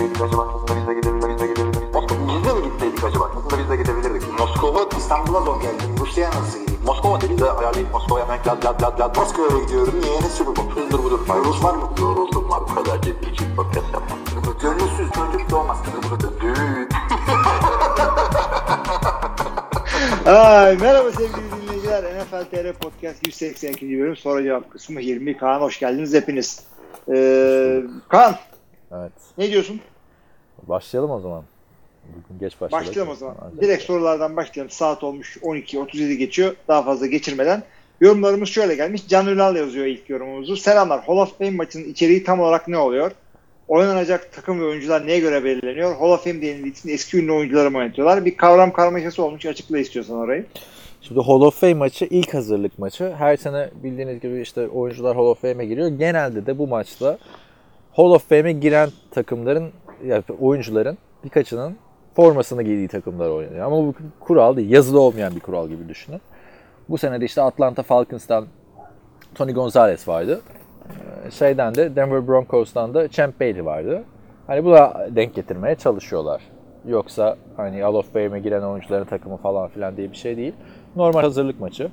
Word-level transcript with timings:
gitseydik 0.00 0.22
acaba? 0.22 0.42
Aslında 0.54 0.80
biz 0.80 0.88
de 0.88 0.94
gidebilirdik. 0.94 1.82
Biz 2.28 2.44
de 2.44 2.52
mi 2.54 2.62
gitseydik 2.64 3.04
acaba? 3.04 3.24
Aslında 3.36 3.58
biz 3.62 3.70
de 3.70 3.76
gidebilirdik. 3.76 4.38
Moskova 4.38 4.88
İstanbul'a 4.98 5.40
zor 5.40 5.60
geldi. 5.60 5.82
Rusya'ya 6.00 6.30
nasıl 6.30 6.60
gideyim? 6.60 6.80
Moskova 6.86 7.20
dedi 7.20 7.38
de 7.38 7.50
ayarlayıp 7.50 7.92
Moskova'ya 7.92 8.24
hemen 8.28 8.38
lad 8.46 8.64
lad 8.64 8.82
lad 8.82 9.00
lad. 9.00 9.16
Moskova'ya 9.16 9.64
gidiyorum. 9.64 9.94
Niye? 10.00 10.20
Ne 10.20 10.28
Super 10.28 10.56
Bowl? 10.56 10.80
Hızdır 10.80 10.98
budur. 10.98 11.20
Rus 11.44 11.64
var 11.64 11.74
mı? 11.74 11.90
Yoruldum 12.00 12.50
var. 12.50 12.60
Bu 12.70 12.74
kadar 12.74 13.02
ciddi 13.02 13.34
ciddi 13.34 13.56
podcast 13.56 13.86
yapmam. 13.92 14.18
Gönülsüz 14.62 15.10
çocuk 15.12 15.50
doğmaz. 15.50 15.78
Düğün. 16.40 16.88
Ay, 20.26 20.76
merhaba 20.76 21.12
sevgili 21.12 21.50
dinleyiciler. 21.62 22.04
NFL 22.04 22.44
TR 22.50 22.72
Podcast 22.72 23.26
182. 23.26 24.00
bölüm 24.00 24.16
soru 24.16 24.42
cevap 24.42 24.70
kısmı 24.70 25.00
20. 25.00 25.36
Kaan 25.36 25.60
hoş 25.60 25.80
geldiniz 25.80 26.14
hepiniz. 26.14 26.60
Ee, 27.12 27.82
Kaan 28.08 28.34
Evet. 28.92 29.12
ne 29.38 29.50
diyorsun? 29.50 29.80
Başlayalım 30.62 31.10
o 31.10 31.20
zaman. 31.20 31.44
Bugün 32.04 32.40
geç 32.40 32.60
başladık. 32.60 32.86
Başlayalım 32.88 33.12
o 33.12 33.16
zaman. 33.16 33.36
Hadi. 33.40 33.60
Direkt 33.60 33.82
sorulardan 33.82 34.36
başlayalım. 34.36 34.70
Saat 34.70 35.04
olmuş 35.04 35.36
12.37 35.36 36.12
geçiyor. 36.12 36.56
Daha 36.68 36.82
fazla 36.82 37.06
geçirmeden. 37.06 37.62
Yorumlarımız 38.00 38.48
şöyle 38.48 38.74
gelmiş. 38.74 39.08
Can 39.08 39.26
Ünal 39.26 39.56
yazıyor 39.56 39.86
ilk 39.86 40.10
yorumumuzu. 40.10 40.56
Selamlar. 40.56 41.04
Hall 41.04 41.16
of 41.16 41.38
Fame 41.38 41.50
maçının 41.50 41.84
içeriği 41.84 42.24
tam 42.24 42.40
olarak 42.40 42.68
ne 42.68 42.78
oluyor? 42.78 43.12
Oynanacak 43.68 44.32
takım 44.32 44.60
ve 44.60 44.64
oyuncular 44.64 45.06
neye 45.06 45.20
göre 45.20 45.44
belirleniyor? 45.44 45.96
Hall 45.96 46.10
of 46.10 46.24
Fame 46.24 46.42
denildiği 46.42 46.72
için 46.72 46.88
eski 46.88 47.18
ünlü 47.18 47.32
oyuncuları 47.32 47.70
mı 47.70 47.78
oynatıyorlar? 47.78 48.24
Bir 48.24 48.36
kavram 48.36 48.72
karmaşası 48.72 49.22
olmuş. 49.22 49.46
Açıkla 49.46 49.78
istiyorsan 49.78 50.16
orayı. 50.16 50.46
Şimdi 51.02 51.20
Hall 51.20 51.40
of 51.40 51.60
Fame 51.60 51.74
maçı 51.74 52.04
ilk 52.04 52.34
hazırlık 52.34 52.78
maçı. 52.78 53.14
Her 53.18 53.36
sene 53.36 53.70
bildiğiniz 53.82 54.20
gibi 54.20 54.40
işte 54.40 54.68
oyuncular 54.68 55.16
Hall 55.16 55.26
of 55.26 55.40
Fame'e 55.40 55.66
giriyor. 55.66 55.88
Genelde 55.88 56.46
de 56.46 56.58
bu 56.58 56.66
maçta 56.66 57.18
Hall 57.92 58.10
of 58.10 58.28
Fame'e 58.28 58.52
giren 58.52 58.90
takımların 59.10 59.70
yani 60.04 60.22
oyuncuların 60.40 60.98
birkaçının 61.24 61.76
formasını 62.16 62.62
giydiği 62.62 62.88
takımlar 62.88 63.28
oynuyor. 63.28 63.66
Ama 63.66 63.76
bu 63.76 63.94
kural 64.20 64.56
değil. 64.56 64.70
Yazılı 64.70 65.00
olmayan 65.00 65.34
bir 65.34 65.40
kural 65.40 65.68
gibi 65.68 65.88
düşünün. 65.88 66.20
Bu 66.88 66.98
sene 66.98 67.20
de 67.20 67.24
işte 67.24 67.42
Atlanta 67.42 67.82
Falcons'tan 67.82 68.46
Tony 69.34 69.52
Gonzalez 69.52 70.08
vardı. 70.08 70.40
Ee, 71.26 71.30
Şeyden 71.30 71.74
de 71.74 71.96
Denver 71.96 72.28
Broncos'tan 72.28 72.94
da 72.94 73.08
Champ 73.08 73.40
Bailey 73.40 73.64
vardı. 73.64 74.02
Hani 74.46 74.64
bu 74.64 74.70
da 74.70 75.08
denk 75.10 75.34
getirmeye 75.34 75.74
çalışıyorlar. 75.74 76.42
Yoksa 76.88 77.36
hani 77.56 77.82
Hall 77.82 77.94
of 77.94 78.12
Fame'e 78.12 78.40
giren 78.40 78.62
oyuncuların 78.62 79.04
takımı 79.04 79.36
falan 79.36 79.68
filan 79.68 79.96
diye 79.96 80.10
bir 80.10 80.16
şey 80.16 80.36
değil. 80.36 80.52
Normal 80.96 81.20
hazırlık 81.20 81.60
maçı. 81.60 81.90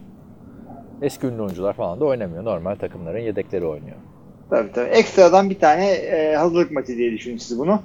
Eski 1.01 1.27
ünlü 1.27 1.41
oyuncular 1.41 1.73
falan 1.73 1.99
da 1.99 2.05
oynamıyor. 2.05 2.45
Normal 2.45 2.75
takımların 2.75 3.19
yedekleri 3.19 3.65
oynuyor. 3.65 3.97
Tabii 4.49 4.71
tabii. 4.71 4.89
Ekstradan 4.89 5.49
bir 5.49 5.59
tane 5.59 5.91
e, 5.91 6.35
hazırlık 6.35 6.71
maçı 6.71 6.97
diye 6.97 7.11
düşünün 7.11 7.37
siz 7.37 7.59
bunu. 7.59 7.81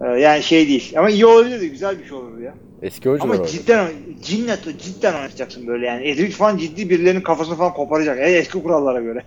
E, 0.00 0.06
yani 0.06 0.42
şey 0.42 0.68
değil. 0.68 0.94
Ama 0.98 1.10
iyi 1.10 1.26
olabilirdi. 1.26 1.70
Güzel 1.70 1.98
bir 1.98 2.04
şey 2.04 2.16
olurdu 2.16 2.40
ya. 2.40 2.54
Eski 2.82 3.10
oyuncular 3.10 3.34
Ama 3.34 3.42
oynuyor. 3.42 3.58
cidden 3.58 3.88
cinnet 4.22 4.78
cidden 4.78 5.14
oynatacaksın 5.14 5.66
böyle 5.66 5.86
yani. 5.86 6.08
Edric 6.08 6.30
falan 6.30 6.56
ciddi 6.56 6.90
birilerinin 6.90 7.20
kafasını 7.20 7.56
falan 7.56 7.72
koparacak. 7.72 8.18
E, 8.18 8.22
eski 8.22 8.62
kurallara 8.62 9.00
göre. 9.00 9.22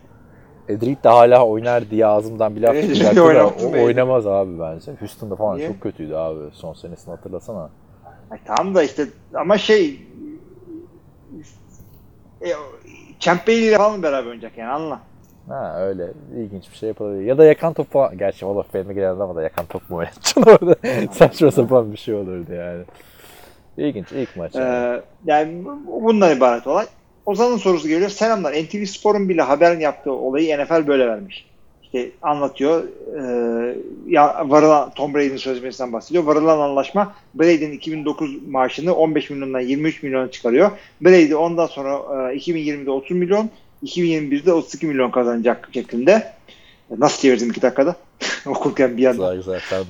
Edric 0.69 1.03
de 1.03 1.09
hala 1.09 1.45
oynar 1.45 1.89
diye 1.89 2.05
ağzımdan 2.05 2.55
bir 2.55 2.61
laf 2.61 2.81
çıkacaktı 2.81 3.15
da 3.15 3.47
o 3.47 3.83
oynamaz 3.83 4.27
abi 4.27 4.59
bence. 4.59 4.91
Houston'da 4.99 5.35
falan 5.35 5.57
Niye? 5.57 5.67
çok 5.67 5.81
kötüydü 5.81 6.13
abi. 6.13 6.39
Son 6.53 6.73
senesini 6.73 7.15
hatırlasana. 7.15 7.69
Ay, 8.31 8.39
tamam 8.45 8.75
da 8.75 8.83
işte 8.83 9.05
ama 9.33 9.57
şey 9.57 10.01
e, 12.41 12.47
Champ 13.19 13.47
Bailey 13.47 13.67
ile 13.67 13.77
falan 13.77 14.03
beraber 14.03 14.25
oynayacak 14.25 14.57
yani 14.57 14.69
anla. 14.71 15.01
Ha 15.49 15.75
öyle 15.81 16.07
ilginç 16.37 16.71
bir 16.71 16.77
şey 16.77 16.89
yapabilir. 16.89 17.21
Ya 17.21 17.37
da 17.37 17.45
yakan 17.45 17.73
top 17.73 17.91
falan. 17.91 18.17
Gerçi 18.17 18.45
Hall 18.45 18.55
of 18.55 18.71
Fame'e 18.71 18.93
giren 18.93 19.15
adam 19.15 19.35
da 19.35 19.41
yakan 19.43 19.65
top 19.65 19.89
mu 19.89 19.97
oynatacaksın 19.97 20.41
orada? 20.47 20.75
Saçma 21.13 21.51
sapan 21.51 21.91
bir 21.91 21.97
şey 21.97 22.13
olurdu 22.13 22.53
yani. 22.53 22.83
İlginç 23.77 24.11
ilk 24.11 24.35
maç. 24.37 24.55
yani. 24.55 24.95
Ee, 24.97 25.01
yani 25.25 25.65
bu- 25.65 26.03
bundan 26.03 26.37
ibaret 26.37 26.67
olay. 26.67 26.85
Ozan'ın 27.25 27.57
sorusu 27.57 27.87
geliyor. 27.87 28.09
Selamlar. 28.09 28.53
NTV 28.53 28.85
Spor'un 28.85 29.29
bile 29.29 29.41
haberin 29.41 29.79
yaptığı 29.79 30.11
olayı 30.11 30.57
NFL 30.63 30.87
böyle 30.87 31.07
vermiş. 31.07 31.45
İşte 31.83 32.09
anlatıyor. 32.21 32.83
Ee, 33.19 33.75
ya, 34.07 34.45
varılan 34.49 34.89
Tom 34.89 35.13
Brady'nin 35.13 35.37
sözleşmesinden 35.37 35.93
bahsediyor. 35.93 36.23
Varılan 36.23 36.59
anlaşma 36.59 37.13
Brady'nin 37.35 37.71
2009 37.71 38.47
maaşını 38.47 38.95
15 38.95 39.29
milyondan 39.29 39.59
23 39.59 40.03
milyona 40.03 40.31
çıkarıyor. 40.31 40.71
Brady 41.01 41.35
ondan 41.35 41.65
sonra 41.65 41.91
e, 42.31 42.35
2020'de 42.37 42.91
30 42.91 43.17
milyon, 43.17 43.49
2021'de 43.83 44.53
32 44.53 44.87
milyon 44.87 45.11
kazanacak 45.11 45.69
şeklinde. 45.73 46.33
Nasıl 46.97 47.21
çevirdim 47.21 47.49
iki 47.49 47.61
dakikada? 47.61 47.95
Okurken 48.45 48.97
bir 48.97 49.01
yandan. 49.01 49.35
Güzel 49.35 49.59
güzel. 49.59 49.83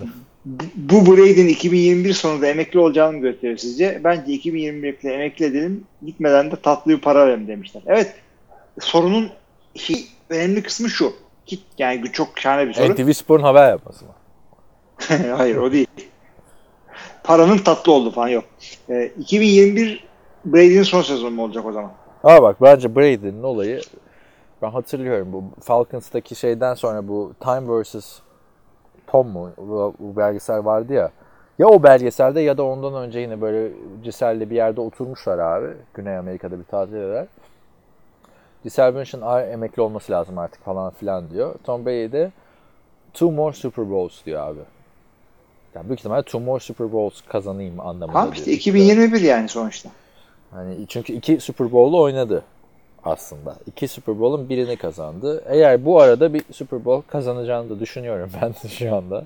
Bu 0.76 1.06
Brady'nin 1.06 1.48
2021 1.48 2.14
sonunda 2.14 2.48
emekli 2.48 2.80
olacağını 2.80 3.18
mı 3.18 3.22
gösteriyor 3.22 3.58
sizce? 3.58 4.02
Bence 4.04 4.32
2021'de 4.32 5.14
emekli 5.14 5.46
edelim. 5.46 5.84
Gitmeden 6.06 6.52
de 6.52 6.56
tatlı 6.56 6.92
bir 6.92 7.02
para 7.02 7.28
verelim 7.28 7.48
demişler. 7.48 7.84
Evet. 7.88 8.16
Sorunun 8.80 9.30
önemli 10.30 10.64
kısmı 10.64 10.90
şu. 10.90 11.14
Yani 11.78 12.12
çok 12.12 12.40
şahane 12.40 12.68
bir 12.68 12.74
soru. 12.74 12.94
NTV 12.94 13.12
Spor'un 13.12 13.44
haber 13.44 13.70
yapması 13.70 14.06
mı? 14.06 14.12
Hayır 15.38 15.56
o 15.56 15.72
değil. 15.72 15.88
Paranın 17.24 17.58
tatlı 17.58 17.92
oldu 17.92 18.12
falan 18.12 18.28
yok. 18.28 18.46
Ee, 18.90 19.12
2021 19.20 20.04
Brady'nin 20.46 20.84
son 20.84 21.02
sezonu 21.02 21.32
mu 21.32 21.44
olacak 21.44 21.66
o 21.66 21.72
zaman? 21.72 21.92
Aa 22.28 22.42
bak 22.42 22.62
bence 22.62 22.96
Brady'nin 22.96 23.44
olayı 23.44 23.82
ben 24.62 24.70
hatırlıyorum 24.70 25.34
bu 25.34 25.44
Falcons'taki 25.62 26.36
şeyden 26.36 26.74
sonra 26.74 27.08
bu 27.08 27.32
Time 27.40 27.82
vs. 27.82 28.20
Tom 29.08 29.28
mu? 29.28 29.50
Bu, 29.58 29.94
bu 30.00 30.16
belgesel 30.18 30.66
vardı 30.66 30.94
ya. 30.94 31.12
Ya 31.60 31.68
o 31.68 31.84
belgeselde 31.84 32.42
ya 32.42 32.58
da 32.58 32.64
ondan 32.64 32.94
önce 32.94 33.20
yine 33.20 33.42
böyle 33.42 33.74
Giselle 34.04 34.50
bir 34.50 34.56
yerde 34.56 34.82
oturmuşlar 34.82 35.40
abi. 35.40 35.68
Güney 35.94 36.18
Amerika'da 36.18 36.60
bir 36.60 36.64
tatil 36.64 36.94
eder. 36.96 37.26
Giselle 38.64 38.96
Bündchen 38.96 39.22
"Ay, 39.22 39.54
emekli 39.54 39.82
olması 39.82 40.12
lazım 40.12 40.38
artık 40.38 40.64
falan 40.66 40.92
filan 40.94 41.30
diyor. 41.30 41.56
Tom 41.64 41.86
Brady 41.86 42.12
de 42.12 42.32
two 43.14 43.32
more 43.32 43.54
Super 43.56 43.90
Bowls 43.92 44.26
diyor 44.26 44.48
abi. 44.48 44.60
Yani 45.76 45.88
büyük 45.88 46.00
ihtimalle 46.00 46.24
two 46.24 46.40
more 46.40 46.60
Super 46.60 46.92
Bowls 46.92 47.22
kazanayım 47.22 47.80
anlamında 47.80 48.08
Tamam 48.14 48.26
diyor. 48.26 48.36
işte 48.36 48.52
2021 48.52 49.22
yani 49.22 49.50
sonuçta. 49.50 49.90
Hani 50.52 50.88
çünkü 50.88 51.14
iki 51.14 51.40
Super 51.40 51.72
Bowl'u 51.72 52.02
oynadı 52.02 52.44
aslında. 53.04 53.56
İki 53.66 53.88
Super 53.88 54.20
Bowl'un 54.20 54.50
birini 54.50 54.78
kazandı. 54.78 55.44
Eğer 55.48 55.86
bu 55.86 56.02
arada 56.02 56.34
bir 56.34 56.44
Super 56.52 56.86
Bowl 56.86 57.12
kazanacağını 57.12 57.70
da 57.70 57.80
düşünüyorum 57.80 58.30
ben 58.42 58.54
de 58.54 58.68
şu 58.70 58.96
anda. 58.96 59.26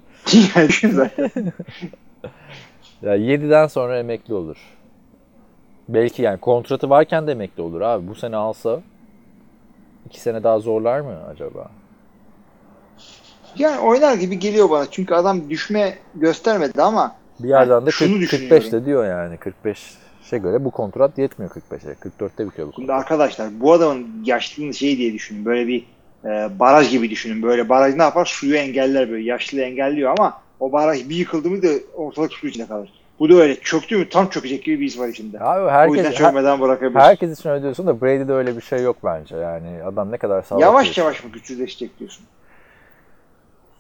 yani 0.56 0.70
zaten. 0.94 1.54
Ya 3.02 3.18
7'den 3.18 3.68
sonra 3.68 4.00
emekli 4.00 4.34
olur. 4.34 4.58
Belki 5.90 6.22
yani 6.22 6.40
kontratı 6.40 6.90
varken 6.90 7.28
de 7.28 7.32
emekli 7.32 7.64
olur 7.64 7.82
abi. 7.82 8.08
Bu 8.08 8.16
sene 8.16 8.36
alsa 8.36 8.80
iki 10.06 10.20
sene 10.22 10.44
daha 10.44 10.60
zorlar 10.60 11.00
mı 11.00 11.18
acaba? 11.32 11.70
yani 13.58 13.80
oynar 13.80 14.14
gibi 14.14 14.40
geliyor 14.40 14.70
bana. 14.70 14.86
Çünkü 14.92 15.14
adam 15.14 15.50
düşme 15.50 15.94
göstermedi 16.16 16.82
ama 16.82 17.16
Bir 17.40 17.50
yerden 17.50 17.86
de 17.86 17.92
şunu 17.92 18.12
40, 18.12 18.22
düşünüyorum. 18.22 18.58
45 18.60 18.72
de 18.74 18.86
diyor 18.86 19.06
yani. 19.06 19.38
45 19.38 19.94
şey 20.30 20.40
göre 20.40 20.66
bu 20.66 20.72
kontrat 20.72 21.18
yetmiyor 21.18 21.52
45'e. 21.52 21.94
44'te 21.94 22.48
bitiyor 22.48 22.68
bu 22.68 22.74
Şimdi 22.74 22.88
kontrat. 22.88 23.00
arkadaşlar 23.00 23.48
bu 23.60 23.74
adamın 23.74 24.08
yaşlılığını 24.26 24.74
şey 24.74 24.98
diye 24.98 25.14
düşünün. 25.14 25.46
Böyle 25.46 25.68
bir 25.68 25.86
e, 26.26 26.60
baraj 26.60 26.90
gibi 26.92 27.10
düşünün. 27.10 27.44
Böyle 27.44 27.70
baraj 27.70 27.96
ne 27.96 28.04
yapar? 28.04 28.26
Suyu 28.26 28.56
engeller 28.56 29.10
böyle. 29.10 29.24
Yaşlı 29.24 29.62
engelliyor 29.62 30.16
ama 30.18 30.42
o 30.60 30.72
baraj 30.72 31.10
bir 31.10 31.16
yıkıldı 31.16 31.50
mı 31.50 31.64
da 31.64 31.68
ortalık 31.96 32.34
su 32.34 32.48
içinde 32.48 32.68
kalır. 32.68 32.94
Bu 33.20 33.30
da 33.30 33.36
öyle. 33.36 33.60
Çöktü 33.60 33.98
mü 33.98 34.10
tam 34.10 34.30
çökecek 34.30 34.64
gibi 34.64 34.80
bir 34.80 34.86
his 34.86 35.00
var 35.00 35.08
içinde. 35.08 35.40
Abi 35.40 35.62
o 35.62 35.94
yüzden 35.96 36.04
herkes, 36.04 36.20
çökmeden 36.20 36.62
bırakabilir. 36.62 37.00
herkes 37.00 37.40
için 37.40 37.50
öyle 37.50 37.64
diyorsun 37.64 37.88
da 37.88 38.02
Brady'de 38.02 38.34
öyle 38.34 38.58
bir 38.58 38.62
şey 38.62 38.82
yok 38.82 38.98
bence. 39.04 39.36
Yani 39.36 39.84
adam 39.84 40.12
ne 40.12 40.18
kadar 40.18 40.42
sağlıklı. 40.42 40.66
Yavaş 40.66 40.98
yavaş 40.98 41.24
mı 41.24 41.32
güçsüzleşecek 41.32 42.00
diyorsun? 42.00 42.26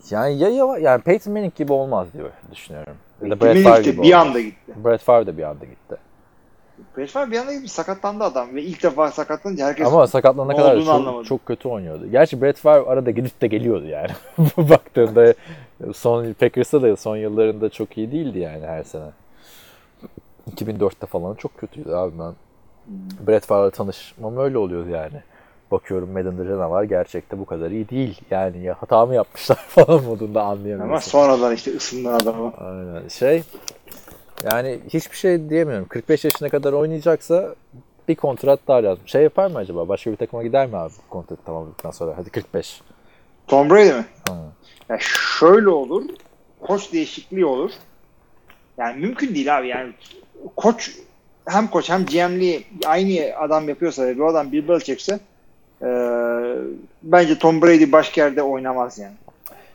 Yani 0.09 0.37
ya 0.37 0.49
yava, 0.49 0.77
yani 0.79 1.01
Peyton 1.01 1.33
Manning 1.33 1.55
gibi 1.55 1.73
olmaz 1.73 2.07
diyor 2.13 2.29
düşünüyorum. 2.51 2.93
Ya 3.21 3.29
da 3.29 3.41
Brett 3.41 3.63
Favre 3.63 3.81
gibi 3.81 4.01
bir 4.01 4.13
olmaz. 4.13 4.27
anda 4.27 4.41
gitti. 4.41 4.71
Brett 4.85 5.01
Favre 5.01 5.27
de 5.27 5.37
bir 5.37 5.43
anda 5.43 5.65
gitti. 5.65 5.95
Favre 7.07 7.31
bir 7.31 7.37
anda 7.37 7.53
gibi 7.53 7.67
sakatlandı 7.67 8.23
adam 8.23 8.55
ve 8.55 8.61
ilk 8.63 8.83
defa 8.83 9.11
sakatlanınca 9.11 9.65
herkes 9.65 9.87
Ama 9.87 10.07
sakatlanana 10.07 10.55
kadar 10.57 10.79
çok, 10.79 10.89
anlamadı. 10.89 11.25
çok 11.25 11.45
kötü 11.45 11.67
oynuyordu. 11.69 12.07
Gerçi 12.11 12.41
Brett 12.41 12.57
Favre 12.57 12.89
arada 12.89 13.11
gidip 13.11 13.41
de 13.41 13.47
geliyordu 13.47 13.85
yani. 13.87 14.09
Baktığında 14.57 15.33
son 15.93 16.33
Packers'ta 16.33 16.81
da 16.81 16.95
son 16.95 17.17
yıllarında 17.17 17.69
çok 17.69 17.97
iyi 17.97 18.11
değildi 18.11 18.39
yani 18.39 18.65
her 18.65 18.83
sene. 18.83 19.05
2004'te 20.55 21.05
falan 21.07 21.35
çok 21.35 21.57
kötüydü 21.57 21.91
abi 21.93 22.13
ben. 22.19 22.33
Brett 23.27 23.45
Favre'la 23.45 23.69
tanışmam 23.71 24.37
öyle 24.37 24.57
oluyordu 24.57 24.89
yani. 24.89 25.21
Bakıyorum 25.71 26.11
Madden'da 26.11 26.45
canavar 26.47 26.83
gerçekte 26.83 27.39
bu 27.39 27.45
kadar 27.45 27.71
iyi 27.71 27.89
değil. 27.89 28.21
Yani 28.31 28.63
ya 28.63 28.75
hata 28.81 29.05
mı 29.05 29.15
yapmışlar 29.15 29.55
falan 29.67 30.03
modunda 30.03 30.41
anlayamıyorsun. 30.43 30.89
ama 30.89 31.01
sonradan 31.01 31.55
işte 31.55 31.75
ısındın 31.75 32.13
adamı. 32.13 32.53
Aynen. 32.57 33.07
Şey 33.07 33.43
yani 34.51 34.79
hiçbir 34.93 35.17
şey 35.17 35.49
diyemiyorum. 35.49 35.85
45 35.87 36.25
yaşına 36.25 36.49
kadar 36.49 36.73
oynayacaksa 36.73 37.55
bir 38.07 38.15
kontrat 38.15 38.59
daha 38.67 38.83
lazım. 38.83 39.07
Şey 39.07 39.23
yapar 39.23 39.51
mı 39.51 39.57
acaba? 39.57 39.87
Başka 39.87 40.11
bir 40.11 40.15
takıma 40.15 40.43
gider 40.43 40.67
mi 40.67 40.77
abi 40.77 40.93
kontratı 41.09 41.43
tamamladıktan 41.43 41.91
sonra? 41.91 42.17
Hadi 42.17 42.29
45. 42.29 42.81
Tom 43.47 43.69
Brady 43.69 43.91
mi? 43.93 44.05
Ya 44.89 44.97
şöyle 45.39 45.69
olur. 45.69 46.03
koç 46.61 46.93
değişikliği 46.93 47.45
olur. 47.45 47.71
Yani 48.77 48.99
mümkün 48.99 49.35
değil 49.35 49.57
abi 49.57 49.67
yani 49.67 49.93
koç 50.55 50.91
hem 51.47 51.67
koç 51.67 51.89
hem 51.89 52.05
GM'liği 52.05 52.63
aynı 52.85 53.37
adam 53.37 53.69
yapıyorsa 53.69 54.17
bu 54.17 54.27
adam 54.27 54.51
bir 54.51 54.79
çekse 54.79 55.19
e, 55.81 55.87
bence 57.03 57.37
Tom 57.39 57.61
Brady 57.61 57.91
başka 57.91 58.21
yerde 58.21 58.41
oynamaz 58.41 58.99
yani. 58.99 59.15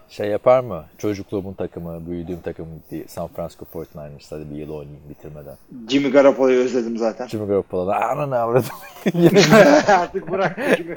Şey 0.09 0.29
yapar 0.29 0.61
mı? 0.61 0.85
Çocukluğumun 0.99 1.53
takımı, 1.53 2.07
büyüdüğüm 2.07 2.41
takım 2.41 2.67
diye 2.91 3.05
San 3.09 3.29
Francisco 3.29 3.67
49ers 3.75 4.31
hadi 4.31 4.51
bir 4.51 4.57
yıl 4.57 4.71
oynayayım 4.71 5.03
bitirmeden. 5.09 5.57
Jimmy 5.89 6.11
Garoppolo'yu 6.11 6.61
özledim 6.61 6.99
zaten. 6.99 7.27
Jimmy 7.27 7.47
Garoppolo'da 7.47 7.97
ananı 7.97 8.39
avradım. 8.39 8.69
Artık 9.89 10.31
bırak 10.31 10.59
Jimmy. 10.77 10.95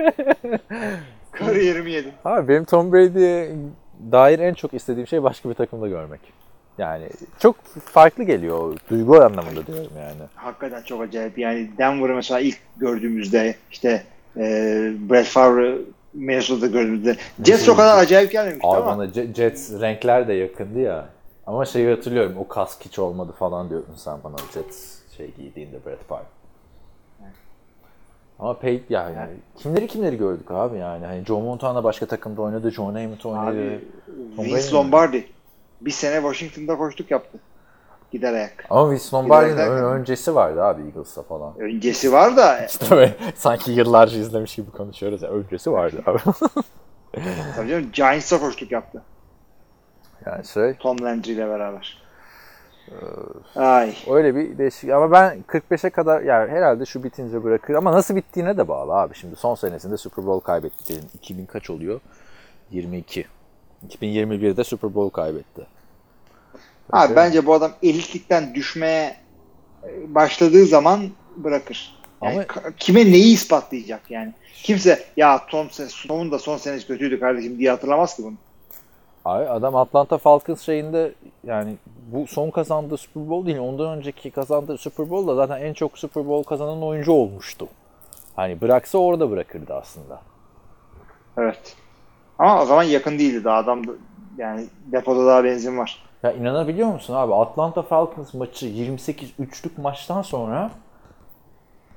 Kariyerimi 1.32 1.92
yedim. 1.92 2.12
Abi 2.26 2.48
benim 2.48 2.66
Tom 2.66 2.94
Brady'ye 2.94 3.52
dair 4.12 4.40
en 4.40 4.54
çok 4.54 4.74
istediğim 4.74 5.08
şey 5.08 5.24
başka 5.24 5.50
bir 5.50 5.54
takımda 5.54 5.88
görmek. 5.88 6.22
Yani 6.78 7.10
çok 7.40 7.56
farklı 7.86 8.24
geliyor. 8.24 8.78
Duygu 8.90 9.16
anlamında 9.16 9.68
diyorum 9.68 9.92
yani. 9.98 10.22
Hakikaten 10.36 10.82
çok 10.82 11.02
acayip. 11.02 11.38
Yani 11.38 11.70
Denver'ı 11.78 12.16
mesela 12.16 12.40
ilk 12.40 12.58
gördüğümüzde 12.78 13.56
işte 13.72 14.04
e, 14.38 14.44
Brett 15.10 15.28
Favre 15.28 15.78
Minnesota'da 16.14 16.68
gördüğümüzde 16.68 17.16
Jets 17.46 17.70
o 17.70 17.76
kadar 17.76 17.98
acayip 17.98 18.32
gelmemişti 18.32 18.68
Abi 18.68 18.78
ama. 18.78 18.98
bana 18.98 19.08
Jets 19.34 19.82
renkler 19.82 20.28
de 20.28 20.34
yakındı 20.34 20.80
ya. 20.80 21.10
Ama 21.48 21.66
şeyi 21.66 21.90
hatırlıyorum 21.90 22.38
o 22.38 22.48
kask 22.48 22.86
hiç 22.86 23.00
olmadı 23.00 23.34
falan 23.40 23.70
diyordun 23.70 23.96
sen 23.96 24.18
bana 24.24 24.36
Jets 24.54 24.98
şey 25.18 25.32
giydiğinde 25.38 25.86
Brett 25.86 26.08
Favre. 26.08 26.24
Ama 28.40 28.60
Pey 28.60 28.84
yani 28.90 29.16
kimleri 29.56 29.88
kimleri 29.88 30.18
gördük 30.18 30.52
abi 30.52 30.78
yani. 30.78 31.06
Hani 31.06 31.26
Joe 31.26 31.40
Montana 31.40 31.84
başka 31.84 32.06
takımda 32.06 32.42
oynadı, 32.42 32.72
John 32.72 32.96
Hammond 32.96 33.24
oynadı. 33.24 33.50
Abi, 33.50 33.80
Vince? 34.38 34.72
Lombardi 34.72 35.28
bir 35.82 35.92
sene 35.92 36.16
Washington'da 36.16 36.78
koştuk 36.78 37.12
yaptı. 37.12 37.40
Gider 38.12 38.34
ayak. 38.34 38.66
Ama 38.70 38.92
Vince 38.92 39.04
Lombardi'nin 39.14 39.58
ön- 39.58 39.84
öncesi 40.00 40.36
vardı 40.36 40.64
abi 40.64 40.82
Eagles'ta 40.82 41.24
falan. 41.24 41.60
Öncesi 41.60 42.12
var 42.12 42.38
da 42.38 42.66
İşte 42.66 42.90
böyle 42.92 43.16
sanki 43.36 43.72
yıllarca 43.72 44.18
izlemiş 44.20 44.56
gibi 44.56 44.72
konuşuyoruz 44.72 45.22
ya. 45.22 45.30
Öncesi 45.30 45.72
vardı 45.72 46.04
abi. 46.06 46.20
tabii 47.56 47.70
canım 47.70 47.90
Giants'a 47.94 48.40
koştuk 48.40 48.72
yaptı. 48.72 49.02
yani 50.26 50.46
şey 50.46 50.74
Tom 50.74 51.02
Landry 51.02 51.32
ile 51.32 51.48
beraber. 51.50 52.02
Ay. 53.56 53.96
öyle 54.10 54.36
bir 54.36 54.58
değişik 54.58 54.90
ama 54.90 55.12
ben 55.12 55.44
45'e 55.48 55.90
kadar 55.90 56.22
yani 56.22 56.52
herhalde 56.52 56.86
şu 56.86 57.04
bitince 57.04 57.44
bırakır 57.44 57.74
ama 57.74 57.92
nasıl 57.92 58.16
bittiğine 58.16 58.58
de 58.58 58.68
bağlı 58.68 58.94
abi. 58.94 59.16
Şimdi 59.16 59.36
son 59.36 59.56
senesinde 59.56 59.98
Super 59.98 60.26
Bowl 60.26 60.46
kaybetti 60.46 60.88
diyelim. 60.88 61.08
2000 61.14 61.46
kaç 61.46 61.70
oluyor? 61.70 62.00
22. 62.72 63.26
2021'de 63.90 64.64
Super 64.64 64.96
Bowl 64.96 65.16
kaybetti. 65.16 65.66
Abi 66.94 67.16
bence 67.16 67.46
bu 67.46 67.54
adam 67.54 67.72
elitlikten 67.84 68.56
düşmeye 68.56 69.16
e, 69.84 70.16
başladığı 70.16 70.66
zaman 70.66 71.00
bırakır. 71.38 71.96
Yani 72.24 72.36
Ama- 72.36 72.72
kime 72.80 73.06
neyi 73.12 73.34
ispatlayacak 73.34 74.02
yani? 74.12 74.34
Kimse 74.64 75.04
ya 75.18 75.46
Tom 75.48 75.68
Tom'un 76.08 76.32
da 76.32 76.40
son 76.40 76.58
senesi 76.58 76.88
kötüydü 76.88 77.20
kardeşim 77.20 77.58
diye 77.60 77.70
hatırlamaz 77.70 78.16
ki 78.16 78.24
bunu. 78.24 78.34
Abi 79.26 79.46
adam 79.46 79.76
Atlanta 79.76 80.18
Falcons 80.18 80.62
şeyinde 80.62 81.14
yani 81.48 81.76
bu 82.12 82.28
son 82.28 82.50
kazandığı 82.50 82.98
Super 82.98 83.30
Bowl 83.30 83.48
değil 83.48 83.58
ondan 83.58 83.98
önceki 83.98 84.32
kazandığı 84.32 84.78
Super 84.78 85.10
Bowl'da 85.10 85.36
zaten 85.36 85.62
en 85.62 85.74
çok 85.74 85.98
Super 85.98 86.28
Bowl 86.28 86.50
kazanan 86.50 86.84
oyuncu 86.84 87.12
olmuştu. 87.12 87.68
Hani 88.36 88.62
bıraksa 88.62 88.98
orada 88.98 89.32
bırakırdı 89.32 89.74
aslında. 89.74 90.22
Evet. 91.38 91.76
Ama 92.40 92.62
o 92.62 92.66
zaman 92.66 92.84
yakın 92.84 93.20
değildi 93.20 93.44
daha 93.44 93.58
adam 93.58 93.88
da- 93.88 93.92
yani 94.38 94.66
depoda 94.92 95.26
daha 95.26 95.44
benzin 95.44 95.78
var. 95.78 96.04
Ya 96.24 96.32
inanabiliyor 96.34 96.88
musun 96.94 97.14
abi 97.14 97.34
Atlanta 97.36 97.82
Falcons 97.82 98.34
maçı 98.34 98.66
28-3'lük 98.66 99.82
maçtan 99.82 100.22
sonra 100.22 100.72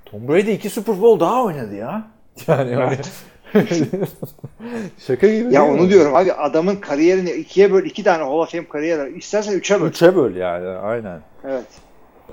Tom 0.04 0.28
Brady 0.28 0.52
iki 0.54 0.70
Super 0.70 1.02
Bowl 1.02 1.20
daha 1.20 1.44
oynadı 1.44 1.74
ya. 1.74 2.02
Yani 2.46 2.76
öyle- 2.76 2.98
Şaka 4.98 5.26
gibi 5.26 5.54
Ya 5.54 5.64
onu 5.66 5.82
mi? 5.82 5.90
diyorum 5.90 6.14
abi 6.16 6.32
adamın 6.32 6.76
kariyerini 6.76 7.30
ikiye 7.30 7.72
böl 7.72 7.84
iki 7.84 8.04
tane 8.04 8.22
Hall 8.22 8.38
of 8.38 8.50
Fame 8.52 8.68
kariyeri 8.68 9.00
var. 9.00 9.06
İstersen 9.06 9.52
üçe 9.52 9.80
böl. 9.80 9.86
Üçe 9.88 10.16
böl 10.16 10.36
yani 10.36 10.68
aynen. 10.68 11.20
Evet. 11.44 11.66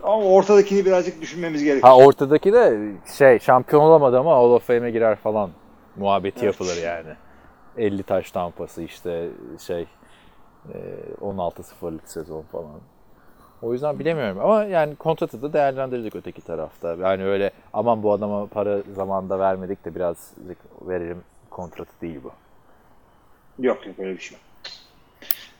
Ama 0.03 0.23
ortadakini 0.23 0.85
birazcık 0.85 1.21
düşünmemiz 1.21 1.63
gerekiyor. 1.63 1.87
Ha 1.93 1.97
ortadaki 1.97 2.53
de 2.53 2.77
şey 3.17 3.39
şampiyon 3.39 3.81
olamadı 3.81 4.19
ama 4.19 4.31
Hall 4.35 4.49
of 4.51 4.67
Fame'e 4.67 4.91
girer 4.91 5.15
falan 5.15 5.49
muhabbeti 5.95 6.45
Evet. 6.45 6.53
yapılır 6.53 6.77
yani. 6.83 7.09
50 7.77 8.03
taş 8.03 8.31
tampası 8.31 8.83
işte 8.83 9.27
şey 9.67 9.87
16-0'lık 11.21 12.09
sezon 12.09 12.41
falan. 12.41 12.79
O 13.61 13.73
yüzden 13.73 13.99
bilemiyorum 13.99 14.39
ama 14.39 14.63
yani 14.63 14.95
kontratı 14.95 15.41
da 15.41 15.53
değerlendirecek 15.53 16.15
öteki 16.15 16.41
tarafta. 16.41 16.95
Yani 16.95 17.25
öyle 17.25 17.51
aman 17.73 18.03
bu 18.03 18.13
adama 18.13 18.47
para 18.47 18.81
zamanında 18.95 19.39
vermedik 19.39 19.85
de 19.85 19.95
biraz 19.95 20.33
verelim 20.81 21.21
kontratı 21.49 21.91
değil 22.01 22.19
bu. 22.23 22.31
Yok 23.59 23.87
yok 23.87 23.99
öyle 23.99 24.13
bir 24.13 24.19
şey 24.19 24.37
yok. 24.37 24.41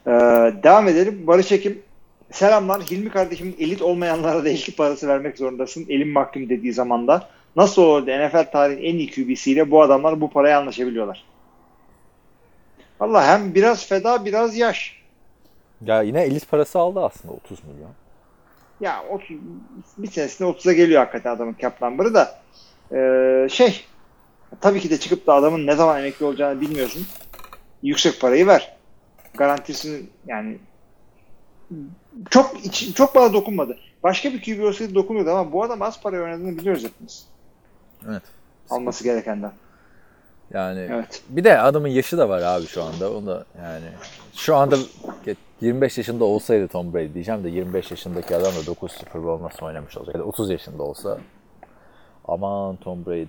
Ee, 0.08 0.64
devam 0.64 0.88
edelim. 0.88 1.28
Barış 1.28 1.52
Ekim. 1.52 1.82
Selamlar. 2.32 2.82
Hilmi 2.82 3.10
kardeşimin 3.10 3.56
elit 3.60 3.82
olmayanlara 3.82 4.44
da 4.44 4.50
elit 4.50 4.78
parası 4.78 5.08
vermek 5.08 5.38
zorundasın. 5.38 5.86
Elim 5.90 6.12
mahkum 6.12 6.50
dediği 6.50 6.74
zamanda. 6.74 7.30
Nasıl 7.56 7.82
olur 7.82 8.08
da 8.08 8.28
NFL 8.28 8.52
tarihinin 8.52 8.84
en 8.84 8.96
iyi 8.96 9.12
QB'siyle 9.12 9.72
bu 9.72 9.82
adamlar 9.82 10.22
bu 10.22 10.30
paraya 10.30 10.60
anlaşabiliyorlar? 10.60 11.24
Valla 13.00 13.28
hem 13.28 13.56
biraz 13.56 13.88
feda 13.88 14.26
biraz 14.26 14.58
yaş. 14.58 15.00
Ya 15.82 16.02
yine 16.02 16.22
elit 16.22 16.52
parası 16.52 16.80
aldı 16.80 17.04
aslında 17.04 17.34
30 17.34 17.64
milyon. 17.64 17.92
Ya 18.80 19.04
30, 19.10 19.38
bir 19.98 20.12
senesinde 20.12 20.50
30'a 20.50 20.74
geliyor 20.74 21.00
hakikaten 21.00 21.36
adamın 21.36 21.56
cap 21.60 21.82
number'ı 21.82 22.14
da. 22.14 22.40
Ee, 22.92 23.48
şey 23.50 23.86
tabii 24.62 24.80
ki 24.80 24.90
de 24.90 24.98
çıkıp 25.00 25.28
da 25.28 25.34
adamın 25.34 25.68
ne 25.68 25.76
zaman 25.76 26.00
emekli 26.00 26.26
olacağını 26.26 26.62
bilmiyorsun. 26.62 27.08
Yüksek 27.84 28.22
parayı 28.22 28.48
ver. 28.48 28.76
Garantisini 29.34 30.02
yani 30.28 30.58
çok 32.30 32.56
çok 32.96 33.16
bana 33.16 33.34
dokunmadı. 33.34 33.78
Başka 34.04 34.34
bir 34.34 34.42
QB 34.42 34.64
olsaydı 34.64 34.96
dokunuyordu 34.96 35.32
ama 35.32 35.52
bu 35.52 35.64
adam 35.64 35.82
az 35.82 36.02
para 36.02 36.24
oynadığını 36.24 36.58
biliyoruz 36.58 36.84
hepimiz. 36.84 37.28
Evet. 38.10 38.24
Alması 38.70 39.04
gerekenden. 39.04 39.52
Yani 40.54 40.88
Evet. 40.92 41.22
bir 41.30 41.44
de 41.44 41.60
adamın 41.60 41.88
yaşı 41.88 42.18
da 42.18 42.30
var 42.30 42.42
abi 42.42 42.66
şu 42.66 42.84
anda. 42.84 43.12
Onu 43.12 43.28
da 43.28 43.46
yani 43.64 43.86
şu 44.34 44.56
anda 44.56 44.76
25 45.62 45.98
yaşında 45.98 46.26
olsaydı 46.26 46.68
Tom 46.68 46.94
Brady 46.94 47.14
diyeceğim 47.14 47.44
de 47.44 47.50
25 47.50 47.92
yaşındaki 47.92 48.36
adam 48.36 48.52
da 48.54 48.66
9 48.68 48.92
Super 48.92 49.24
Bowl 49.24 49.44
nasıl 49.44 49.66
oynamış 49.66 49.98
olacak? 49.98 50.16
Ya 50.16 50.22
da 50.22 50.26
30 50.26 50.50
yaşında 50.50 50.84
olsa 50.84 51.18
aman 52.28 52.76
Tom 52.76 53.06
Brady. 53.06 53.26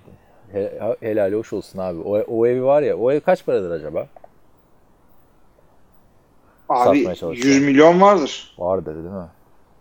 He, 0.51 0.79
helal 0.99 1.33
hoş 1.33 1.53
olsun 1.53 1.79
abi. 1.79 1.99
O, 1.99 2.11
o 2.37 2.47
evi 2.47 2.63
var 2.63 2.81
ya 2.81 2.97
o 2.97 3.11
ev 3.11 3.19
kaç 3.19 3.45
paradır 3.45 3.71
acaba? 3.71 4.07
Abi 6.69 6.97
Satmaya 6.99 7.15
çalışıyor. 7.15 7.45
100 7.55 7.63
milyon 7.65 8.01
vardır. 8.01 8.55
Var 8.57 8.85
dedi 8.85 8.95
değil 8.95 9.05
mi? 9.15 9.27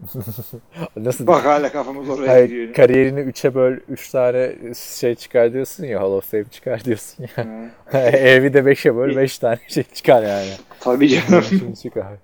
Nasıl? 0.96 1.26
Bak 1.26 1.44
hala 1.44 1.72
kafamız 1.72 2.08
oraya 2.08 2.32
Hayır, 2.32 2.48
gidiyor. 2.48 2.74
kariyerini 2.74 3.20
3'e 3.20 3.54
böl 3.54 3.76
3 3.88 4.10
tane 4.10 4.52
şey 4.74 5.14
çıkar 5.14 5.52
diyorsun 5.52 5.84
ya 5.84 6.00
Hall 6.00 6.12
of 6.12 6.30
Fame 6.30 6.44
çıkar 6.50 6.84
diyorsun 6.84 7.26
ya. 7.36 7.46
Evi 8.02 8.52
de 8.54 8.58
5'e 8.58 8.96
böl 8.96 9.16
5 9.16 9.38
tane 9.38 9.58
şey 9.68 9.82
çıkar 9.82 10.22
yani. 10.22 10.50
Tabii 10.80 11.08
canım. 11.08 11.42
Şimdi 11.48 11.76
çıkar. 11.76 12.06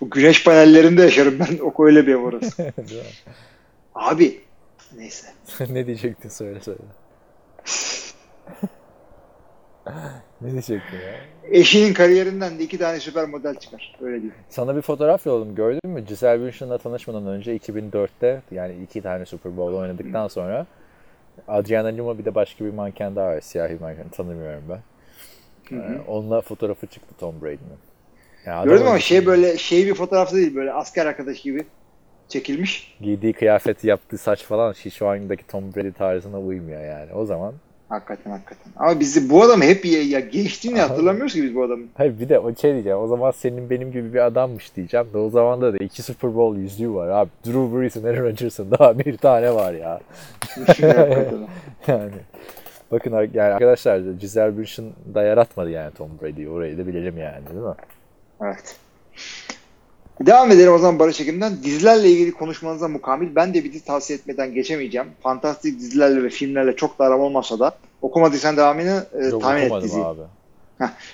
O 0.00 0.10
güneş 0.10 0.44
panellerinde 0.44 1.02
yaşarım 1.02 1.38
ben. 1.38 1.58
O 1.58 1.84
öyle 1.84 2.06
bir 2.06 2.12
ev 2.12 2.16
orası. 2.16 2.72
Abi 3.94 4.40
neyse. 4.96 5.26
ne 5.70 5.86
diyecektin 5.86 6.28
söyle 6.28 6.60
söyle. 6.60 6.78
Ne 10.40 10.50
diyecektin 10.52 10.96
ya? 10.96 11.14
Eşinin 11.50 11.94
kariyerinden 11.94 12.58
de 12.58 12.62
iki 12.62 12.78
tane 12.78 13.00
süper 13.00 13.28
model 13.28 13.54
çıkar. 13.54 13.96
Öyle 14.00 14.16
diyeyim. 14.16 14.34
Sana 14.48 14.76
bir 14.76 14.82
fotoğraf 14.82 15.26
yolladım 15.26 15.54
gördün 15.54 15.90
mü? 15.90 16.04
Giselle 16.04 16.44
Bündchen'la 16.44 16.78
tanışmadan 16.78 17.26
önce 17.26 17.56
2004'te 17.56 18.42
yani 18.50 18.74
iki 18.82 19.02
tane 19.02 19.24
Super 19.24 19.56
Bowl 19.56 19.74
oynadıktan 19.74 20.28
sonra 20.28 20.66
Adriana 21.48 21.88
Lima 21.88 22.18
bir 22.18 22.24
de 22.24 22.34
başka 22.34 22.64
bir 22.64 22.72
manken 22.72 23.16
daha 23.16 23.26
var. 23.26 23.40
Siyahi 23.40 23.76
manken 23.80 24.08
tanımıyorum 24.08 24.64
ben. 24.68 24.80
Ee, 25.76 26.00
onunla 26.08 26.40
fotoğrafı 26.40 26.86
çıktı 26.86 27.14
Tom 27.20 27.42
Brady'nin. 27.42 27.78
Yani 28.46 28.64
Gördüm 28.64 28.86
ama 28.86 28.98
şey 28.98 29.26
böyle 29.26 29.58
şey 29.58 29.86
bir 29.86 29.94
fotoğrafta 29.94 30.36
değil 30.36 30.54
böyle 30.54 30.72
asker 30.72 31.06
arkadaş 31.06 31.42
gibi 31.42 31.64
çekilmiş. 32.28 32.96
Giydiği 33.00 33.32
kıyafeti 33.32 33.88
yaptığı 33.88 34.18
saç 34.18 34.44
falan 34.44 34.72
şu 34.72 35.08
andaki 35.08 35.46
Tom 35.46 35.74
Brady 35.74 35.92
tarzına 35.92 36.40
uymuyor 36.40 36.84
yani. 36.84 37.12
O 37.12 37.24
zaman 37.24 37.54
Hakikaten 37.94 38.30
hakikaten. 38.30 38.72
Ama 38.76 39.00
bizi 39.00 39.30
bu 39.30 39.42
adamı 39.42 39.64
hep 39.64 39.84
ya, 39.84 40.02
ya 40.02 40.20
geçtiğini 40.20 40.82
Aha. 40.82 40.90
hatırlamıyoruz 40.90 41.32
ki 41.32 41.42
biz 41.42 41.54
bu 41.54 41.62
adamı. 41.62 41.82
Hayır 41.94 42.20
bir 42.20 42.28
de 42.28 42.38
o 42.38 42.54
şey 42.54 42.72
diyeceğim. 42.72 42.98
O 42.98 43.06
zaman 43.06 43.30
senin 43.30 43.70
benim 43.70 43.92
gibi 43.92 44.14
bir 44.14 44.26
adammış 44.26 44.76
diyeceğim. 44.76 45.06
De 45.12 45.18
o 45.18 45.30
zaman 45.30 45.60
da 45.60 45.76
iki 45.76 46.02
Super 46.02 46.34
Bowl 46.34 46.58
yüzüğü 46.58 46.94
var 46.94 47.08
abi. 47.08 47.30
Drew 47.46 47.78
Brees'in, 47.78 48.04
Aaron 48.04 48.24
Rodgers'ın 48.24 48.70
daha 48.70 48.98
bir 49.04 49.16
tane 49.16 49.54
var 49.54 49.72
ya. 49.72 50.00
Yani 51.86 52.10
bakın 52.90 53.12
yani 53.12 53.40
arkadaşlar 53.40 53.98
Giselle 53.98 54.58
Bündchen 54.58 54.84
da 55.14 55.22
yaratmadı 55.22 55.70
yani 55.70 55.90
Tom 55.94 56.10
Brady'yi. 56.22 56.48
Orayı 56.48 56.78
da 56.78 56.86
bilelim 56.86 57.18
yani 57.18 57.46
değil 57.46 57.60
mi? 57.66 57.74
evet. 58.42 58.76
Devam 60.20 60.50
edelim 60.50 60.72
o 60.72 60.78
zaman 60.78 60.98
Barış 60.98 61.20
Ekim'den. 61.20 61.62
Dizilerle 61.62 62.10
ilgili 62.10 62.32
konuşmanıza 62.32 62.88
mukamil. 62.88 63.34
Ben 63.34 63.54
de 63.54 63.64
bir 63.64 63.72
dizi 63.72 63.84
tavsiye 63.84 64.18
etmeden 64.18 64.54
geçemeyeceğim. 64.54 65.06
Fantastik 65.22 65.80
dizilerle 65.80 66.22
ve 66.22 66.30
filmlerle 66.30 66.76
çok 66.76 66.98
da 66.98 67.04
aram 67.04 67.20
olmasa 67.20 67.58
da 67.58 67.78
okumadıysan 68.02 68.56
devamını 68.56 69.06
e, 69.20 69.26
Yok 69.26 69.42
tahmin 69.42 69.62
et 69.62 69.82
diziyi. 69.82 70.04
abi. 70.04 70.20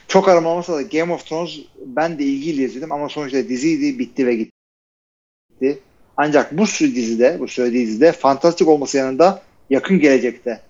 Çok 0.08 0.28
aram 0.28 0.46
olmasa 0.46 0.76
da 0.76 0.82
Game 0.82 1.12
of 1.12 1.26
Thrones 1.26 1.58
ben 1.86 2.18
de 2.18 2.24
ilgiyle 2.24 2.62
izledim 2.62 2.92
ama 2.92 3.08
sonuçta 3.08 3.48
diziydi, 3.48 3.98
bitti 3.98 4.26
ve 4.26 4.34
gitti. 4.34 5.78
Ancak 6.16 6.58
bu 6.58 6.66
sürü 6.66 6.94
dizide, 6.94 7.36
bu 7.40 7.48
söylediği 7.48 7.86
dizide 7.86 8.12
fantastik 8.12 8.68
olması 8.68 8.96
yanında 8.96 9.42
yakın 9.70 9.98
gelecekte 9.98 10.60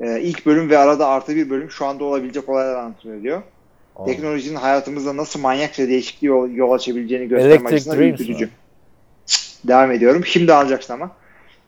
e, 0.00 0.20
ilk 0.20 0.46
bölüm 0.46 0.70
ve 0.70 0.78
arada 0.78 1.08
artı 1.08 1.36
bir 1.36 1.50
bölüm 1.50 1.70
şu 1.70 1.86
anda 1.86 2.04
olabilecek 2.04 2.48
olaylar 2.48 2.74
anlatılıyor 2.74 3.22
diyor. 3.22 3.42
Aa. 3.96 4.04
Teknolojinin 4.04 4.56
hayatımızda 4.56 5.16
nasıl 5.16 5.40
manyakça 5.40 5.88
değişikliğe 5.88 6.28
yol, 6.28 6.50
yol 6.50 6.72
açabileceğini 6.72 7.28
gösterme 7.28 7.52
Electric 7.54 7.74
açısından 7.74 7.98
ürkütücü. 7.98 8.48
Devam 9.64 9.90
ediyorum. 9.92 10.24
Şimdi 10.26 10.52
alacaksın 10.52 10.94
ama. 10.94 11.10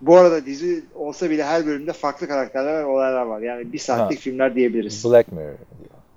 Bu 0.00 0.16
arada 0.16 0.47
dizi 0.47 0.83
olsa 0.95 1.31
bile 1.31 1.45
her 1.45 1.66
bölümde 1.66 1.93
farklı 1.93 2.28
karakterler 2.28 2.75
ve 2.81 2.85
olaylar 2.85 3.23
var. 3.23 3.40
Yani 3.40 3.73
bir 3.73 3.78
saatlik 3.78 4.19
Ha. 4.19 4.23
filmler 4.23 4.54
diyebiliriz. 4.54 5.04
Black 5.04 5.33
Mirror. 5.33 5.54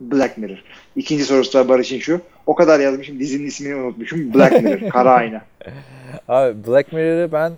Black 0.02 0.38
Mirror. 0.38 0.64
İkinci 0.96 1.26
sorusu 1.26 1.54
da 1.60 1.70
Barış'ın 1.70 2.00
şu. 2.00 2.22
O 2.46 2.56
kadar 2.56 2.80
yazmışım 2.80 3.20
dizinin 3.20 3.48
ismini 3.48 3.76
unutmuşum. 3.76 4.34
Black 4.34 4.64
Mirror. 4.64 4.90
Kara 4.90 5.12
ayna. 5.12 5.42
Abi 6.28 6.68
Black 6.68 6.94
Mirror'ı 6.94 7.32
ben 7.32 7.52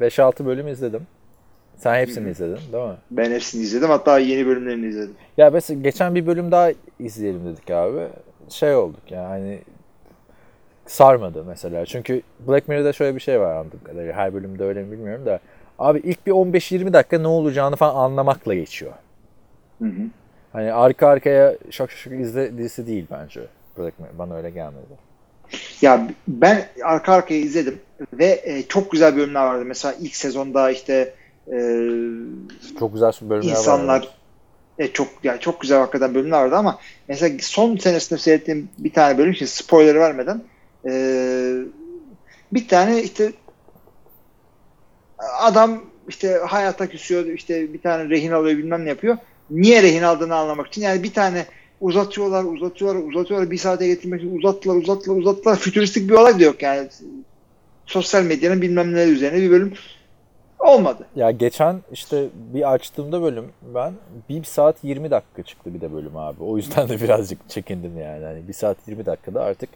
e, 0.00 0.06
5-6 0.08 0.46
bölüm 0.46 0.68
izledim. 0.68 1.00
Sen 1.82 1.94
hepsini 1.94 2.30
izledin 2.30 2.72
değil 2.72 2.84
mi? 2.84 2.96
Ben 3.10 3.30
hepsini 3.30 3.62
izledim. 3.62 3.88
Hatta 3.88 4.18
yeni 4.18 4.46
bölümlerini 4.46 4.86
izledim. 4.86 5.14
Ya 5.36 5.50
mesela 5.50 5.80
geçen 5.80 6.14
bir 6.14 6.26
bölüm 6.26 6.52
daha 6.52 6.70
izleyelim 6.98 7.46
dedik 7.46 7.70
abi. 7.70 8.08
Şey 8.48 8.74
olduk 8.74 9.10
yani 9.10 9.26
hani 9.26 9.58
sarmadı 10.86 11.44
mesela. 11.44 11.86
Çünkü 11.86 12.22
Black 12.48 12.68
Mirror'da 12.68 12.92
şöyle 12.92 13.14
bir 13.16 13.20
şey 13.20 13.40
var 13.40 13.56
anladığım 13.56 13.80
kadarıyla. 13.84 14.14
Her 14.14 14.34
bölümde 14.34 14.64
öyle 14.64 14.82
mi 14.82 14.92
bilmiyorum 14.92 15.26
da. 15.26 15.40
Abi 15.78 15.98
ilk 15.98 16.26
bir 16.26 16.32
15-20 16.32 16.92
dakika 16.92 17.18
ne 17.18 17.26
olacağını 17.26 17.76
falan 17.76 17.94
anlamakla 17.94 18.54
geçiyor. 18.54 18.92
Hı 19.78 19.88
hı. 19.88 20.02
Hani 20.52 20.72
arka 20.72 21.08
arkaya 21.08 21.52
şak 21.70 21.90
şak 21.90 21.98
şak 21.98 22.20
izle 22.20 22.58
dizisi 22.58 22.86
değil 22.86 23.06
bence. 23.10 23.40
Black 23.78 23.98
Mirror. 23.98 24.18
Bana 24.18 24.36
öyle 24.36 24.50
gelmedi. 24.50 25.12
Ya 25.80 26.08
ben 26.28 26.66
arka 26.84 27.12
arkaya 27.12 27.40
izledim 27.40 27.80
ve 28.12 28.40
e, 28.44 28.62
çok 28.62 28.90
güzel 28.90 29.16
bölümler 29.16 29.46
vardı. 29.46 29.64
Mesela 29.64 29.94
ilk 30.00 30.16
sezonda 30.16 30.70
işte 30.70 31.14
e, 31.46 31.56
Çok 32.78 32.92
güzel 32.92 33.12
bölümler 33.22 33.52
var. 33.52 33.58
insanlar 33.58 34.08
e, 34.78 34.92
çok 34.92 35.08
yani 35.22 35.40
çok 35.40 35.60
güzel 35.60 35.78
hakikaten 35.78 36.14
bölümler 36.14 36.42
vardı 36.42 36.56
ama 36.56 36.78
mesela 37.08 37.36
son 37.40 37.76
senesinde 37.76 38.18
seyrettiğim 38.18 38.68
bir 38.78 38.92
tane 38.92 39.18
bölüm 39.18 39.32
için 39.32 39.46
spoiler 39.46 39.94
vermeden 39.94 40.42
e, 40.88 40.92
bir 42.52 42.68
tane 42.68 43.02
işte 43.02 43.32
adam 45.40 45.84
işte 46.08 46.40
hayata 46.46 46.88
küsüyor 46.88 47.26
işte 47.26 47.72
bir 47.72 47.80
tane 47.80 48.10
rehin 48.10 48.32
alıyor 48.32 48.58
bilmem 48.58 48.84
ne 48.84 48.88
yapıyor. 48.88 49.16
Niye 49.50 49.82
rehin 49.82 50.02
aldığını 50.02 50.34
anlamak 50.36 50.66
için 50.66 50.82
yani 50.82 51.02
bir 51.02 51.12
tane 51.12 51.46
uzatıyorlar 51.80 52.44
uzatıyorlar 52.44 53.02
uzatıyorlar 53.02 53.50
bir 53.50 53.58
saate 53.58 53.86
getirmek 53.86 54.20
için 54.20 54.38
uzattılar 54.38 54.76
uzattılar 54.76 55.16
uzattılar 55.16 55.56
fütüristik 55.56 56.08
bir 56.08 56.14
olay 56.14 56.40
da 56.40 56.44
yok 56.44 56.62
yani 56.62 56.88
sosyal 57.86 58.22
medyanın 58.22 58.62
bilmem 58.62 58.94
ne 58.94 59.02
üzerine 59.02 59.42
bir 59.42 59.50
bölüm 59.50 59.72
olmadı. 60.62 61.06
Ya 61.16 61.30
geçen 61.30 61.80
işte 61.92 62.28
bir 62.34 62.72
açtığımda 62.72 63.22
bölüm 63.22 63.52
ben 63.74 63.92
1 64.28 64.44
saat 64.44 64.84
20 64.84 65.10
dakika 65.10 65.42
çıktı 65.42 65.74
bir 65.74 65.80
de 65.80 65.92
bölüm 65.92 66.16
abi. 66.16 66.42
O 66.42 66.56
yüzden 66.56 66.88
de 66.88 67.00
birazcık 67.02 67.50
çekindim 67.50 67.98
yani. 68.00 68.24
Hani 68.24 68.48
1 68.48 68.52
saat 68.52 68.76
20 68.88 69.06
dakikada 69.06 69.42
artık 69.42 69.70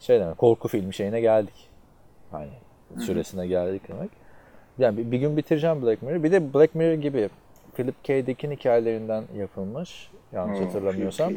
şey 0.00 0.20
demek 0.20 0.38
korku 0.38 0.68
filmi 0.68 0.94
şeyine 0.94 1.20
geldik. 1.20 1.68
Hani 2.30 2.50
süresine 3.00 3.46
geldik 3.46 3.82
demek. 3.88 4.10
Yani 4.78 4.96
bir, 4.96 5.10
bir 5.10 5.18
gün 5.18 5.36
bitireceğim 5.36 5.82
Black 5.82 6.02
Mirror. 6.02 6.22
Bir 6.22 6.32
de 6.32 6.54
Black 6.54 6.74
Mirror 6.74 6.94
gibi 6.94 7.28
Philip 7.74 8.04
K. 8.04 8.26
Dick'in 8.26 8.50
hikayelerinden 8.50 9.24
yapılmış. 9.36 10.10
Yanlış 10.32 10.58
Hmm, 10.58 10.66
hatırlamıyorsam. 10.66 11.32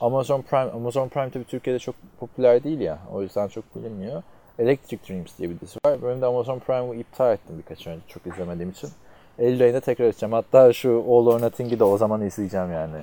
Amazon 0.00 0.42
Prime 0.42 0.70
Amazon 0.70 1.08
Prime 1.08 1.30
tabii 1.30 1.44
Türkiye'de 1.44 1.78
çok 1.78 1.94
popüler 2.20 2.64
değil 2.64 2.80
ya. 2.80 2.98
O 3.12 3.22
yüzden 3.22 3.48
çok 3.48 3.76
bilinmiyor. 3.76 4.22
Electric 4.58 5.08
Dreams 5.08 5.38
diye 5.38 5.50
bir 5.50 5.60
dizi 5.60 5.78
var. 5.86 5.98
Ben 6.02 6.20
de 6.20 6.26
Amazon 6.26 6.58
Prime'ı 6.58 6.94
iptal 6.94 7.32
ettim 7.32 7.56
birkaç 7.58 7.86
önce 7.86 8.00
çok 8.08 8.26
izlemediğim 8.26 8.70
için. 8.70 8.90
Eylül 9.38 9.62
ayında 9.62 9.80
tekrar 9.80 10.04
edeceğim. 10.04 10.32
Hatta 10.32 10.72
şu 10.72 11.04
All 11.08 11.26
or 11.26 11.40
Nothing'i 11.40 11.78
de 11.78 11.84
o 11.84 11.98
zaman 11.98 12.26
izleyeceğim 12.26 12.72
yani. 12.72 12.96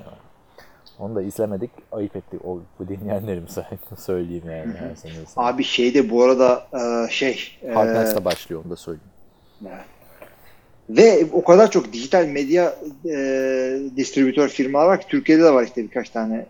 Onu 0.98 1.14
da 1.14 1.22
izlemedik. 1.22 1.70
Ayıp 1.92 2.16
etti 2.16 2.38
o, 2.44 2.58
bu 2.78 2.88
dinleyenlerim 2.88 3.46
söyleyeyim 3.98 4.44
yani. 4.50 4.74
İzledim. 4.94 5.24
Abi 5.36 5.64
şeyde 5.64 6.10
bu 6.10 6.22
arada 6.22 6.66
e, 6.74 7.10
şey 7.10 7.58
e, 7.62 7.70
Hard 7.70 7.94
Knights'la 7.94 8.24
başlıyor 8.24 8.62
onu 8.64 8.70
da 8.70 8.76
söyleyeyim. 8.76 9.10
ve 10.90 11.26
o 11.32 11.44
kadar 11.44 11.70
çok 11.70 11.92
dijital 11.92 12.26
medya 12.26 12.74
e, 13.04 13.16
distribütör 13.96 14.48
firmalar 14.48 14.86
var 14.86 15.00
ki 15.00 15.06
Türkiye'de 15.08 15.42
de 15.42 15.54
var 15.54 15.64
işte 15.64 15.82
birkaç 15.82 16.10
tane 16.10 16.46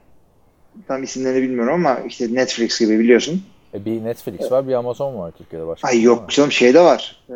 tam 0.89 1.03
isimlerini 1.03 1.43
bilmiyorum 1.43 1.75
ama 1.75 2.01
işte 2.01 2.35
Netflix 2.35 2.81
gibi 2.81 2.99
biliyorsun. 2.99 3.43
E 3.75 3.85
bir 3.85 4.05
Netflix 4.05 4.53
var 4.53 4.69
bir 4.69 4.75
Amazon 4.75 5.19
var 5.19 5.31
Türkiye'de 5.31 5.67
başka. 5.67 5.89
Ay 5.89 5.95
bir 5.95 6.01
yok 6.03 6.23
var. 6.23 6.29
canım 6.29 6.53
şeyde 6.53 6.81
var. 6.81 7.23
E, 7.31 7.35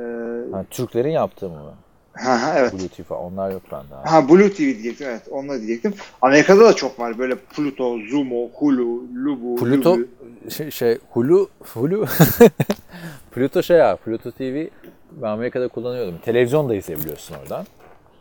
Ha, 0.53 0.65
Türklerin 0.71 1.11
yaptığı 1.11 1.49
mı? 1.49 1.55
ha, 2.13 2.43
ha, 2.43 2.55
evet. 2.59 2.73
Blue 2.73 2.89
TV 2.89 3.03
falan. 3.03 3.23
Onlar 3.25 3.51
yok 3.51 3.63
bende. 3.73 3.95
abi. 3.95 4.09
Ha 4.09 4.29
Blue 4.29 4.53
TV 4.53 4.59
diyecektim 4.59 5.07
evet 5.11 5.23
onları 5.31 5.59
diyecektim. 5.59 5.95
Amerika'da 6.23 6.65
da 6.65 6.73
çok 6.73 6.99
var 7.01 7.19
böyle 7.19 7.35
Pluto, 7.37 7.99
Zumo, 8.11 8.49
Hulu, 8.55 9.03
Lubu, 9.25 9.57
Pluto 9.57 9.93
Lubu. 9.93 10.07
şey, 10.51 10.71
şey 10.71 10.99
Hulu 11.13 11.49
Hulu 11.75 12.07
Pluto 13.33 13.63
şey 13.63 13.77
ya 13.77 13.97
Pluto 13.97 14.31
TV 14.31 14.67
ben 15.13 15.29
Amerika'da 15.29 15.69
kullanıyordum. 15.69 16.15
Televizyon 16.25 16.69
da 16.69 16.75
izleyebiliyorsun 16.75 17.35
oradan. 17.43 17.67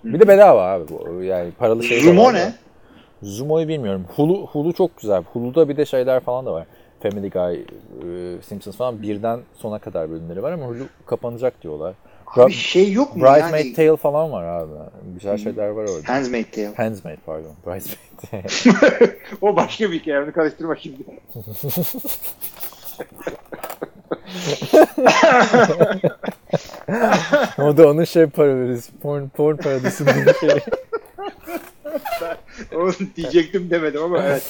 Bir 0.03 0.19
de 0.19 0.27
bedava 0.27 0.63
abi 0.71 0.83
bu. 0.89 1.21
Yani 1.23 1.51
paralı 1.51 1.83
şey 1.83 1.97
de 1.97 2.01
Zumo 2.03 2.33
ne? 2.33 2.53
Zumo'yu 3.23 3.67
bilmiyorum. 3.67 4.05
Hulu, 4.15 4.47
Hulu 4.47 4.73
çok 4.73 4.97
güzel. 4.97 5.23
Hulu'da 5.33 5.69
bir 5.69 5.77
de 5.77 5.85
şeyler 5.85 6.19
falan 6.19 6.45
da 6.45 6.53
var. 6.53 6.65
Family 7.03 7.29
Guy, 7.29 7.55
e, 7.55 7.65
Simpsons 8.41 8.77
falan 8.77 9.01
birden 9.01 9.39
sona 9.53 9.79
kadar 9.79 10.09
bölümleri 10.09 10.43
var 10.43 10.51
ama 10.51 10.65
Hulu 10.65 10.87
kapanacak 11.05 11.61
diyorlar. 11.61 11.93
Abi 12.27 12.39
Bra- 12.51 12.53
şey 12.53 12.91
yok 12.91 13.15
mu 13.15 13.23
Bridesmaid 13.23 13.65
yani? 13.65 13.73
Tale 13.73 13.97
falan 13.97 14.31
var 14.31 14.43
abi. 14.43 14.71
Güzel 15.13 15.37
şeyler 15.37 15.67
var 15.67 15.83
orada. 15.83 16.13
Handmaid's 16.13 16.51
Tale. 16.51 16.73
Handsmaid 16.75 17.17
pardon. 17.25 17.51
Bridesmaid 17.67 17.99
Tale. 18.31 18.43
o 19.41 19.55
başka 19.55 19.91
bir 19.91 19.99
hikaye 19.99 20.23
onu 20.23 20.33
karıştırma 20.33 20.75
şimdi. 20.75 21.03
o 27.57 27.77
da 27.77 27.87
onun 27.89 28.03
şey 28.03 28.25
parodisi. 28.25 28.91
Porn, 29.01 29.27
porn 29.27 29.57
parodisinin 29.57 30.13
bir 30.25 30.33
şey. 30.33 30.59
Onu 32.75 32.93
diyecektim 33.15 33.69
demedim 33.69 34.03
ama 34.03 34.23
evet. 34.23 34.43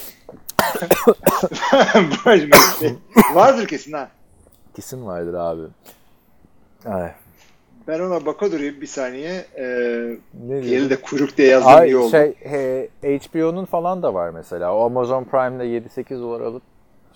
Bridesmaid 2.25 2.51
Tale. 2.79 2.95
Vardır 3.33 3.67
kesin 3.67 3.93
ha. 3.93 4.09
Kesin 4.75 5.05
vardır 5.05 5.33
abi. 5.33 5.61
Ay, 6.85 7.11
Ben 7.87 7.99
ona 7.99 8.25
baka 8.25 8.51
durayım 8.51 8.81
bir 8.81 8.87
saniye. 8.87 9.45
Ee, 9.57 10.17
ne 10.47 10.89
de 10.89 11.01
kuyruk 11.01 11.37
diye 11.37 11.47
yazdım 11.47 11.71
iyi 11.71 11.75
Ay, 11.75 11.95
oldu. 11.95 12.11
şey, 12.11 12.33
he, 12.39 12.89
HBO'nun 13.03 13.65
falan 13.65 14.03
da 14.03 14.13
var 14.13 14.29
mesela. 14.29 14.75
O 14.75 14.85
Amazon 14.85 15.23
Prime'de 15.23 15.63
7-8 15.65 16.21
dolar 16.21 16.41
alıp 16.41 16.61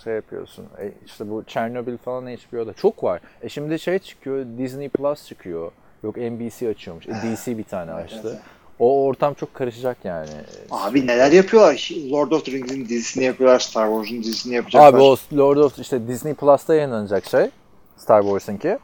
şey 0.03 0.13
yapıyorsun. 0.13 0.65
E, 0.81 0.91
işte 1.05 1.29
bu 1.29 1.43
Chernobyl 1.47 1.97
falan 1.97 2.25
HBO'da 2.27 2.73
çok 2.73 3.03
var. 3.03 3.21
E 3.41 3.49
şimdi 3.49 3.79
şey 3.79 3.99
çıkıyor, 3.99 4.45
Disney 4.57 4.89
Plus 4.89 5.27
çıkıyor. 5.27 5.71
Yok 6.03 6.17
NBC 6.17 6.69
açıyormuş. 6.69 7.07
E, 7.07 7.11
DC 7.11 7.57
bir 7.57 7.63
tane 7.63 7.91
açtı. 7.91 8.39
O 8.79 9.05
ortam 9.05 9.33
çok 9.33 9.53
karışacak 9.53 9.97
yani. 10.03 10.29
Abi 10.71 11.07
neler 11.07 11.31
yapıyorlar? 11.31 11.89
Lord 12.11 12.31
of 12.31 12.45
the 12.45 12.51
Rings'in 12.51 12.85
dizisini 12.85 13.23
yapıyorlar. 13.23 13.59
Star 13.59 13.87
Wars'un 13.87 14.23
dizisini 14.23 14.55
yapacaklar. 14.55 14.93
Abi 14.93 15.01
o 15.01 15.17
Lord 15.33 15.57
of 15.57 15.79
işte 15.79 16.07
Disney 16.07 16.33
Plus'ta 16.33 16.75
yayınlanacak 16.75 17.25
şey. 17.25 17.49
Star 17.97 18.21
Wars'ınki. 18.21 18.77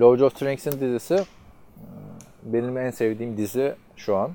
Lord 0.00 0.20
of 0.20 0.38
the 0.38 0.46
Rings'in 0.46 0.72
dizisi 0.72 1.14
e, 1.14 1.24
benim 2.42 2.78
en 2.78 2.90
sevdiğim 2.90 3.36
dizi 3.36 3.74
şu 3.96 4.16
an. 4.16 4.30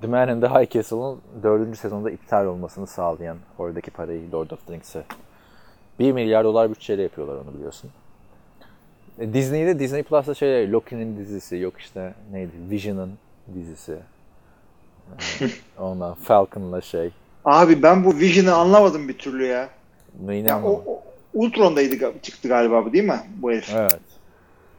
The 0.00 0.06
Man 0.06 0.28
in 0.28 0.40
the 0.40 0.46
High 0.46 0.70
Castle'ın 0.70 1.18
dördüncü 1.42 1.78
sezonda 1.78 2.10
iptal 2.10 2.46
olmasını 2.46 2.86
sağlayan 2.86 3.36
oradaki 3.58 3.90
parayı 3.90 4.32
Lord 4.32 4.50
of 4.50 4.66
the 4.66 4.72
Rings'e. 4.72 5.04
1 5.98 6.12
milyar 6.12 6.44
dolar 6.44 6.70
bütçeyle 6.70 7.02
yapıyorlar 7.02 7.34
onu 7.34 7.54
biliyorsun. 7.54 7.90
E, 9.18 9.32
Disney'de 9.32 9.78
Disney 9.78 10.02
Plus'ta 10.02 10.34
şey 10.34 10.72
Loki'nin 10.72 11.18
dizisi 11.18 11.56
yok 11.56 11.74
işte 11.78 12.14
neydi 12.32 12.52
Vision'ın 12.70 13.12
dizisi. 13.54 13.96
E, 15.40 15.44
Ondan 15.80 16.14
Falcon'la 16.14 16.80
şey. 16.80 17.10
Abi 17.44 17.82
ben 17.82 18.04
bu 18.04 18.18
Vision'ı 18.18 18.54
anlamadım 18.54 19.08
bir 19.08 19.18
türlü 19.18 19.46
ya. 19.46 19.68
Neyini 20.26 20.48
ya 20.48 20.62
o, 20.64 20.82
o 20.86 21.02
Ultron'daydı 21.34 22.12
çıktı 22.22 22.48
galiba 22.48 22.84
bu 22.84 22.92
değil 22.92 23.04
mi 23.04 23.20
bu 23.36 23.50
herif? 23.52 23.70
Evet. 23.76 23.98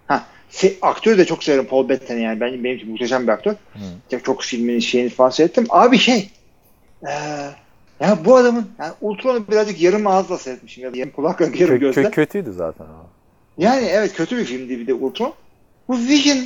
Ha, 0.08 0.24
se- 0.52 0.74
aktörü 0.82 1.18
de 1.18 1.26
çok 1.26 1.44
severim 1.44 1.66
Paul 1.66 1.90
Bettany 1.90 2.22
yani. 2.22 2.40
Ben, 2.40 2.64
benim 2.64 2.78
için 2.78 2.90
muhteşem 2.92 3.24
bir 3.24 3.32
aktör. 3.32 3.52
Hı. 4.10 4.20
Çok, 4.24 4.42
filminin 4.44 4.80
şeyini 4.80 5.10
falan 5.10 5.30
seyrettim. 5.30 5.66
Abi 5.70 5.98
şey 5.98 6.30
eee 7.04 7.12
Ya 8.00 8.18
bu 8.26 8.36
adamın 8.36 8.68
yani 8.80 8.94
Ultron'u 9.02 9.48
birazcık 9.48 9.82
yarım 9.82 10.08
ağızla 10.08 10.38
seyretmişim 10.38 10.84
ya 10.84 10.94
da 10.94 10.98
yarım 10.98 11.12
kulakla 11.12 11.46
yarım 11.46 11.76
Kö- 11.76 11.80
gözle. 11.80 12.02
kö- 12.02 12.12
kötüydü 12.12 12.52
zaten. 12.54 12.86
Yani 13.58 13.86
evet 13.86 14.14
kötü 14.14 14.38
bir 14.38 14.46
filmdi 14.46 14.80
bir 14.80 14.88
de 14.88 14.94
Ultron. 14.94 15.34
Bu 15.88 15.98
Vision 15.98 16.38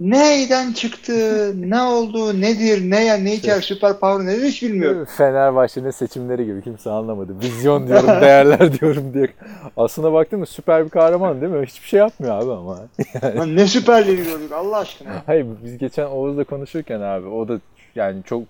neyden 0.00 0.72
çıktı, 0.72 1.52
ne 1.70 1.82
oldu, 1.82 2.40
nedir, 2.40 2.90
ne 2.90 3.04
ya, 3.04 3.16
ne 3.16 3.34
içer, 3.34 3.60
süper 3.60 4.00
power 4.00 4.26
nedir 4.26 4.44
hiç 4.44 4.62
bilmiyorum. 4.62 5.06
Fenerbahçe'nin 5.16 5.90
seçimleri 5.90 6.44
gibi 6.44 6.62
kimse 6.62 6.90
anlamadı. 6.90 7.40
Vizyon 7.40 7.86
diyorum, 7.86 8.06
değerler 8.20 8.80
diyorum 8.80 9.14
diye. 9.14 9.28
Aslında 9.76 10.12
baktın 10.12 10.38
mı 10.38 10.46
süper 10.46 10.84
bir 10.84 10.90
kahraman 10.90 11.40
değil 11.40 11.52
mi? 11.52 11.66
Hiçbir 11.66 11.88
şey 11.88 12.00
yapmıyor 12.00 12.42
abi 12.42 12.52
ama. 12.52 12.78
Lan 13.36 13.56
ne 13.56 13.66
süperleri 13.66 14.24
gördük 14.24 14.52
Allah 14.52 14.78
aşkına. 14.78 15.22
Hayır 15.26 15.46
biz 15.64 15.78
geçen 15.78 16.06
Oğuz'la 16.06 16.44
konuşurken 16.44 17.00
abi 17.00 17.26
o 17.26 17.48
da 17.48 17.60
yani 17.94 18.22
çok 18.22 18.42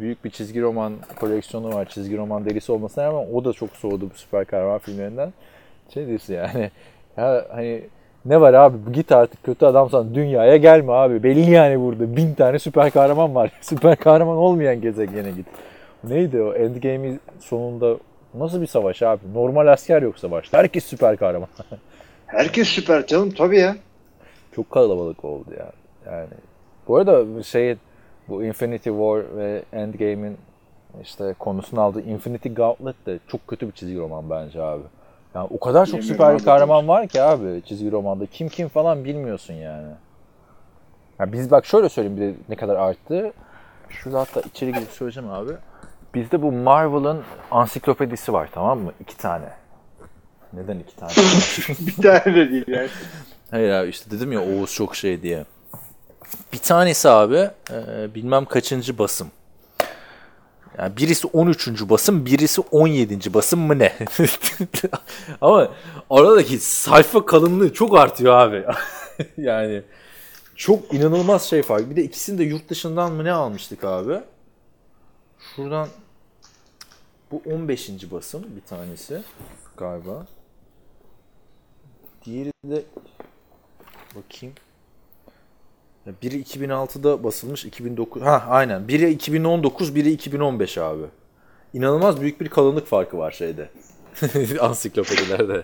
büyük 0.00 0.24
bir 0.24 0.30
çizgi 0.30 0.62
roman 0.62 0.94
koleksiyonu 1.16 1.74
var. 1.74 1.88
Çizgi 1.88 2.16
roman 2.16 2.44
delisi 2.44 2.72
olmasına 2.72 3.04
rağmen 3.04 3.26
o 3.32 3.44
da 3.44 3.52
çok 3.52 3.70
soğudu 3.70 4.10
bu 4.10 4.14
süper 4.14 4.44
kahraman 4.44 4.78
filmlerinden. 4.78 5.32
Şey 5.94 6.06
diyorsun 6.06 6.34
yani 6.34 6.70
ya 7.16 7.46
hani 7.52 7.82
ne 8.24 8.40
var 8.40 8.54
abi 8.54 8.92
git 8.92 9.12
artık 9.12 9.42
kötü 9.42 9.66
adamsan 9.66 10.14
dünyaya 10.14 10.56
gelme 10.56 10.92
abi. 10.92 11.22
Belli 11.22 11.50
yani 11.50 11.80
burada 11.80 12.16
bin 12.16 12.34
tane 12.34 12.58
süper 12.58 12.90
kahraman 12.90 13.34
var. 13.34 13.50
süper 13.60 13.96
kahraman 13.96 14.36
olmayan 14.36 14.80
gezegene 14.80 15.30
git. 15.30 15.46
Neydi 16.04 16.42
o 16.42 16.54
Endgame'in 16.54 17.20
sonunda 17.40 17.96
nasıl 18.34 18.60
bir 18.60 18.66
savaş 18.66 19.02
abi? 19.02 19.20
Normal 19.34 19.66
asker 19.66 20.02
yok 20.02 20.18
savaşta. 20.18 20.58
Herkes 20.58 20.84
süper 20.84 21.16
kahraman. 21.16 21.48
Herkes 22.26 22.68
süper 22.68 23.06
canım 23.06 23.30
tabii 23.30 23.58
ya. 23.58 23.76
Çok 24.56 24.70
kalabalık 24.70 25.24
oldu 25.24 25.50
ya. 25.58 25.72
Yani 26.12 26.28
bu 26.88 26.96
arada 26.96 27.42
şey 27.42 27.76
bu 28.28 28.44
Infinity 28.44 28.88
War 28.88 29.36
ve 29.36 29.62
Endgame'in 29.72 30.36
işte 31.02 31.34
konusunu 31.38 31.80
aldığı 31.80 32.00
Infinity 32.00 32.48
Gauntlet 32.48 33.06
de 33.06 33.18
çok 33.28 33.48
kötü 33.48 33.66
bir 33.66 33.72
çizgi 33.72 33.98
roman 33.98 34.30
bence 34.30 34.62
abi. 34.62 34.82
Yani 35.34 35.48
o 35.50 35.60
kadar 35.60 35.86
çok 35.86 36.04
süper 36.04 36.38
bir 36.38 36.44
kahraman 36.44 36.88
var 36.88 37.08
ki 37.08 37.22
abi 37.22 37.62
çizgi 37.66 37.92
romanda. 37.92 38.26
Kim 38.26 38.48
kim 38.48 38.68
falan 38.68 39.04
bilmiyorsun 39.04 39.54
yani. 39.54 39.88
Ya 41.18 41.32
biz 41.32 41.50
bak 41.50 41.66
şöyle 41.66 41.88
söyleyeyim 41.88 42.16
bir 42.20 42.22
de 42.22 42.34
ne 42.48 42.56
kadar 42.56 42.76
arttı. 42.76 43.32
Şurada 43.88 44.20
hatta 44.20 44.40
içeri 44.40 44.72
girip 44.72 44.90
söyleyeceğim 44.90 45.30
abi. 45.30 45.52
Bizde 46.14 46.42
bu 46.42 46.52
Marvel'ın 46.52 47.22
ansiklopedisi 47.50 48.32
var 48.32 48.48
tamam 48.54 48.78
mı? 48.78 48.92
İki 49.00 49.16
tane. 49.16 49.48
Neden 50.52 50.78
iki 50.78 50.96
tane? 50.96 51.12
Bir 51.86 52.02
tane 52.02 52.36
de 52.36 52.50
değil 52.50 52.64
yani. 52.66 52.88
Hayır 53.50 53.70
abi 53.70 53.88
işte 53.88 54.10
dedim 54.10 54.32
ya 54.32 54.40
Oğuz 54.40 54.74
çok 54.74 54.96
şey 54.96 55.22
diye. 55.22 55.44
Bir 56.52 56.58
tanesi 56.58 57.08
abi 57.08 57.50
e, 57.70 58.14
bilmem 58.14 58.44
kaçıncı 58.44 58.98
basım. 58.98 59.30
Yani 60.78 60.96
birisi 60.96 61.26
13. 61.26 61.68
basım, 61.88 62.26
birisi 62.26 62.60
17. 62.60 63.34
basım 63.34 63.60
mı 63.60 63.78
ne? 63.78 63.92
Ama 65.40 65.72
aradaki 66.10 66.58
sayfa 66.58 67.26
kalınlığı 67.26 67.72
çok 67.72 67.98
artıyor 67.98 68.34
abi. 68.34 68.64
yani 69.36 69.82
çok 70.56 70.94
inanılmaz 70.94 71.42
şey 71.42 71.62
fark. 71.62 71.90
Bir 71.90 71.96
de 71.96 72.02
ikisini 72.04 72.38
de 72.38 72.44
yurt 72.44 72.68
dışından 72.68 73.12
mı 73.12 73.24
ne 73.24 73.32
almıştık 73.32 73.84
abi? 73.84 74.20
Şuradan 75.56 75.88
bu 77.30 77.42
15. 77.46 77.90
basım 78.10 78.44
bir 78.56 78.68
tanesi 78.68 79.22
galiba. 79.76 80.26
Diğeri 82.24 82.52
de 82.64 82.82
bakayım. 84.14 84.54
Biri 86.06 86.42
2006'da 86.42 87.24
basılmış, 87.24 87.64
2009. 87.64 88.22
Ha 88.22 88.44
aynen. 88.48 88.88
Biri 88.88 89.10
2019, 89.10 89.94
biri 89.94 90.10
2015 90.10 90.78
abi. 90.78 91.02
İnanılmaz 91.72 92.20
büyük 92.20 92.40
bir 92.40 92.48
kalınlık 92.48 92.86
farkı 92.86 93.18
var 93.18 93.30
şeyde. 93.30 93.68
Ansiklopedilerde. 94.60 95.62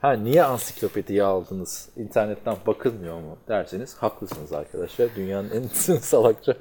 Ha 0.00 0.12
niye 0.12 0.44
ansiklopediyi 0.44 1.22
aldınız? 1.22 1.88
İnternetten 1.96 2.56
bakılmıyor 2.66 3.14
mu 3.20 3.36
derseniz 3.48 3.94
haklısınız 3.94 4.52
arkadaşlar. 4.52 5.08
Dünyanın 5.16 5.50
en 5.50 5.66
salakça 5.98 6.54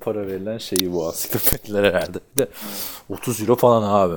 para 0.00 0.26
verilen 0.26 0.58
şeyi 0.58 0.92
bu 0.92 1.06
ansiklopediler 1.06 1.84
herhalde. 1.84 2.18
Bir 2.36 2.42
de 2.42 2.48
30 3.10 3.40
euro 3.40 3.56
falan 3.56 3.82
abi. 3.82 4.16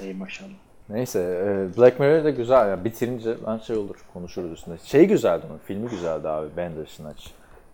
Ey 0.00 0.14
maşallah. 0.14 0.50
Neyse 0.88 1.20
e, 1.20 1.78
Black 1.78 2.00
Mirror 2.00 2.24
da 2.24 2.30
güzel. 2.30 2.68
Yani 2.68 2.84
bitirince 2.84 3.36
ben 3.46 3.58
şey 3.58 3.76
olur 3.76 3.96
konuşuruz 4.12 4.52
üstünde. 4.52 4.76
Şey 4.84 5.04
güzeldi 5.04 5.46
onun. 5.50 5.58
Filmi 5.58 5.90
güzeldi 5.90 6.28
abi. 6.28 6.56
Bandersnatch. 6.56 7.28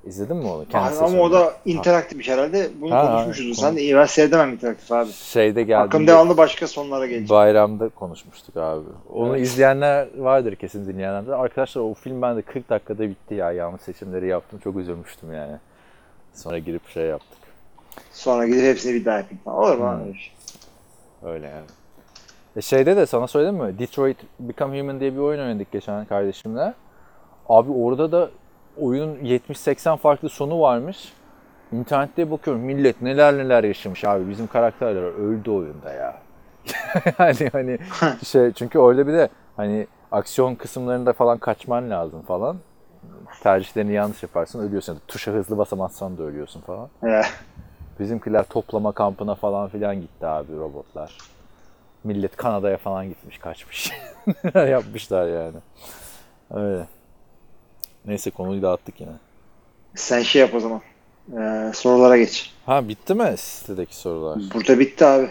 İzledin 0.06 0.36
mi 0.36 0.46
onu? 0.48 0.60
Abi 0.60 0.68
Kendisi 0.68 1.04
ama 1.04 1.18
o 1.18 1.32
da 1.32 1.52
interaktif 1.64 2.28
herhalde. 2.28 2.70
Bunu 2.80 2.94
Ha, 2.94 3.06
konuşmuşuz. 3.12 3.58
Sen 3.58 3.76
de 3.76 3.80
iyi 3.82 3.96
ben 3.96 4.04
seyredemem 4.06 4.52
interaktif 4.52 4.92
abi. 4.92 5.10
Şeyde 5.12 5.62
geldi. 5.62 5.78
Akım 5.82 6.06
devamlı 6.06 6.36
başka 6.36 6.66
sonlara 6.68 7.06
gelecek. 7.06 7.30
Bayramda 7.30 7.88
konuşmuştuk 7.88 8.56
abi. 8.56 8.84
Onu 9.14 9.28
Evet. 9.36 9.46
izleyenler 9.46 10.08
vardır 10.16 10.54
kesin 10.56 10.86
dinleyenler 10.86 11.26
de. 11.26 11.34
Arkadaşlar 11.34 11.82
o 11.82 11.94
film 11.94 12.22
bende 12.22 12.42
40 12.42 12.70
dakikada 12.70 13.02
bitti 13.02 13.34
ya. 13.34 13.52
Yanlış 13.52 13.82
seçimleri 13.82 14.26
yaptım. 14.28 14.60
Çok 14.64 14.76
üzülmüştüm 14.76 15.32
yani. 15.34 15.56
Sonra 16.34 16.58
girip 16.58 16.88
şey 16.88 17.04
yaptık. 17.06 17.38
Sonra 18.12 18.46
gidip 18.46 18.62
hepsini 18.62 18.94
bir 18.94 19.04
daha 19.04 19.16
yapayım. 19.16 19.40
Olur 19.46 19.78
mu? 19.78 19.90
Hmm. 19.92 20.00
Öyle 20.00 20.12
bir 20.12 20.18
şey. 20.18 20.32
Öyle 21.32 21.46
yani. 21.46 21.66
E 22.56 22.62
şeyde 22.62 22.96
de 22.96 23.06
sana 23.06 23.26
söyledim 23.26 23.54
mi? 23.54 23.78
Detroit 23.78 24.16
Become 24.40 24.80
Human 24.80 25.00
diye 25.00 25.12
bir 25.14 25.18
oyun 25.18 25.40
oynadık 25.40 25.72
geçen 25.72 26.04
kardeşimle. 26.04 26.74
Abi 27.48 27.72
orada 27.72 28.12
da 28.12 28.30
oyunun 28.80 29.16
70-80 29.16 29.96
farklı 29.96 30.28
sonu 30.28 30.60
varmış. 30.60 31.12
İnternette 31.72 32.30
bakıyorum 32.30 32.62
millet 32.62 33.02
neler 33.02 33.38
neler 33.38 33.64
yaşamış 33.64 34.04
abi. 34.04 34.28
Bizim 34.30 34.46
karakterler 34.46 35.02
öldü 35.02 35.50
oyunda 35.50 35.92
ya. 35.92 36.16
yani 37.18 37.48
hani 37.52 37.78
şey 38.24 38.52
çünkü 38.52 38.78
orada 38.78 39.06
bir 39.06 39.12
de 39.12 39.28
hani 39.56 39.86
aksiyon 40.12 40.54
kısımlarında 40.54 41.12
falan 41.12 41.38
kaçman 41.38 41.90
lazım 41.90 42.22
falan. 42.22 42.56
Tercihlerini 43.42 43.92
yanlış 43.92 44.22
yaparsın 44.22 44.68
ölüyorsun. 44.68 45.00
Tuşa 45.08 45.32
hızlı 45.32 45.58
basamazsan 45.58 46.18
da 46.18 46.22
ölüyorsun 46.22 46.60
falan. 46.60 46.88
Bizimkiler 48.00 48.42
toplama 48.44 48.92
kampına 48.92 49.34
falan 49.34 49.68
filan 49.68 50.00
gitti 50.00 50.26
abi 50.26 50.56
robotlar. 50.56 51.18
Millet 52.04 52.36
Kanada'ya 52.36 52.76
falan 52.76 53.08
gitmiş 53.08 53.38
kaçmış. 53.38 53.92
Yapmışlar 54.54 55.28
yani. 55.28 55.56
Öyle. 56.50 56.86
Neyse 58.04 58.30
konuyu 58.30 58.62
dağıttık 58.62 59.00
yine. 59.00 59.12
Sen 59.94 60.22
şey 60.22 60.40
yap 60.42 60.54
o 60.54 60.60
zaman. 60.60 60.80
Ee, 61.38 61.72
sorulara 61.74 62.16
geç. 62.16 62.52
Ha 62.66 62.88
bitti 62.88 63.14
mi 63.14 63.34
sitedeki 63.36 63.96
sorular? 63.96 64.38
Burada 64.54 64.78
bitti 64.78 65.04
abi. 65.06 65.30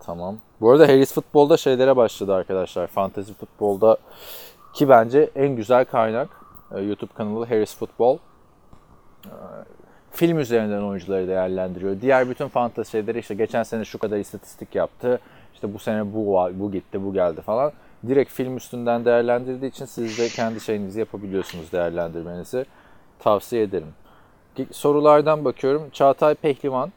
Tamam. 0.00 0.38
Bu 0.60 0.70
arada 0.70 0.88
Harris 0.88 1.12
Futbol'da 1.12 1.56
şeylere 1.56 1.96
başladı 1.96 2.34
arkadaşlar. 2.34 2.86
Fantasy 2.86 3.32
futbolda 3.32 3.96
ki 4.74 4.88
bence 4.88 5.30
en 5.34 5.56
güzel 5.56 5.84
kaynak 5.84 6.28
e, 6.74 6.80
YouTube 6.80 7.12
kanalı 7.14 7.46
Harris 7.46 7.76
Futbol. 7.76 8.18
E, 9.24 9.32
Film 10.10 10.38
üzerinden 10.38 10.82
oyuncuları 10.82 11.28
değerlendiriyor. 11.28 12.00
Diğer 12.00 12.30
bütün 12.30 12.48
fantasy 12.48 12.90
şeyleri 12.90 13.18
işte 13.18 13.34
geçen 13.34 13.62
sene 13.62 13.84
şu 13.84 13.98
kadar 13.98 14.18
istatistik 14.18 14.74
yaptı. 14.74 15.20
İşte 15.54 15.74
bu 15.74 15.78
sene 15.78 16.14
bu 16.14 16.32
var, 16.34 16.60
bu 16.60 16.72
gitti, 16.72 17.04
bu 17.04 17.12
geldi 17.12 17.40
falan. 17.40 17.72
Direkt 18.06 18.32
film 18.32 18.56
üstünden 18.56 19.04
değerlendirdiği 19.04 19.70
için 19.70 19.84
siz 19.84 20.18
de 20.18 20.28
kendi 20.28 20.60
şeyinizi 20.60 20.98
yapabiliyorsunuz 21.00 21.72
değerlendirmenizi. 21.72 22.66
Tavsiye 23.18 23.62
ederim. 23.62 23.94
Sorulardan 24.70 25.44
bakıyorum. 25.44 25.90
Çağatay 25.92 26.34
Pehlivan 26.34 26.92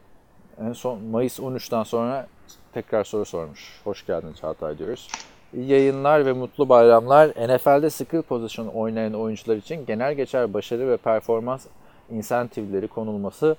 en 0.62 0.74
son 0.74 1.04
Mayıs 1.04 1.40
13'ten 1.40 1.84
sonra 1.84 2.28
tekrar 2.74 3.04
soru 3.04 3.26
sormuş. 3.26 3.82
Hoş 3.84 4.06
geldin 4.06 4.34
Çağatay 4.42 4.78
diyoruz. 4.78 5.08
İyi 5.54 5.68
yayınlar 5.68 6.26
ve 6.26 6.34
mutlu 6.34 6.70
bayramlar. 6.70 7.30
NFL'de 7.30 7.90
skill 7.90 8.22
pozisyon 8.22 8.68
oynayan 8.68 9.14
oyuncular 9.14 9.56
için 9.56 9.86
genel 9.86 10.14
geçer 10.14 10.54
başarı 10.54 10.90
ve 10.90 10.98
performans 10.98 11.66
insentivleri 12.12 12.88
konulması 12.88 13.56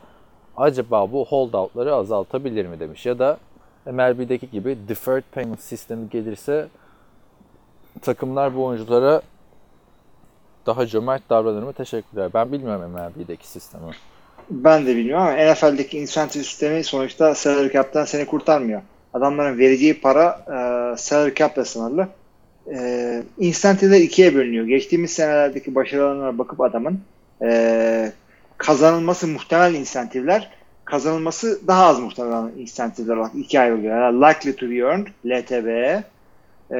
acaba 0.56 1.12
bu 1.12 1.24
holdoutları 1.24 1.94
azaltabilir 1.94 2.66
mi 2.66 2.80
demiş. 2.80 3.06
Ya 3.06 3.18
da 3.18 3.38
MLB'deki 3.86 4.50
gibi 4.50 4.78
deferred 4.88 5.24
payment 5.32 5.60
sistemi 5.60 6.10
gelirse 6.10 6.68
takımlar 8.00 8.56
bu 8.56 8.64
oyunculara 8.64 9.22
daha 10.66 10.86
cömert 10.86 11.30
davranır 11.30 11.62
mı? 11.62 11.72
Teşekkürler. 11.72 12.30
Ben 12.34 12.52
bilmiyorum 12.52 12.90
MLB'deki 12.90 13.48
sistemi. 13.48 13.84
Ben 14.50 14.86
de 14.86 14.96
bilmiyorum 14.96 15.24
ama 15.24 15.52
NFL'deki 15.52 15.98
incentive 15.98 16.44
sistemi 16.44 16.84
sonuçta 16.84 17.34
salary 17.34 17.72
cap'ten 17.72 18.04
seni 18.04 18.26
kurtarmıyor. 18.26 18.82
Adamların 19.14 19.58
vereceği 19.58 20.00
para 20.00 20.44
e, 20.46 20.96
salary 20.96 21.34
cap'le 21.34 21.64
sınırlı. 21.64 22.08
E, 22.74 23.22
incentive'ler 23.38 24.00
ikiye 24.00 24.34
bölünüyor. 24.34 24.66
Geçtiğimiz 24.66 25.10
senelerdeki 25.10 25.74
başarılarına 25.74 26.38
bakıp 26.38 26.60
adamın 26.60 27.00
e, 27.42 28.12
kazanılması 28.56 29.26
muhtemel 29.28 29.74
incentive'ler 29.74 30.50
kazanılması 30.84 31.60
daha 31.66 31.86
az 31.86 32.00
muhtemel 32.00 32.56
incentive'ler 32.56 33.16
olarak 33.16 33.34
ikiye 33.34 33.62
ayrılıyor. 33.62 34.00
Yani 34.00 34.20
likely 34.20 34.56
to 34.56 34.70
be 34.70 34.74
earned, 34.74 35.06
LTV, 35.26 36.02
e, 36.72 36.78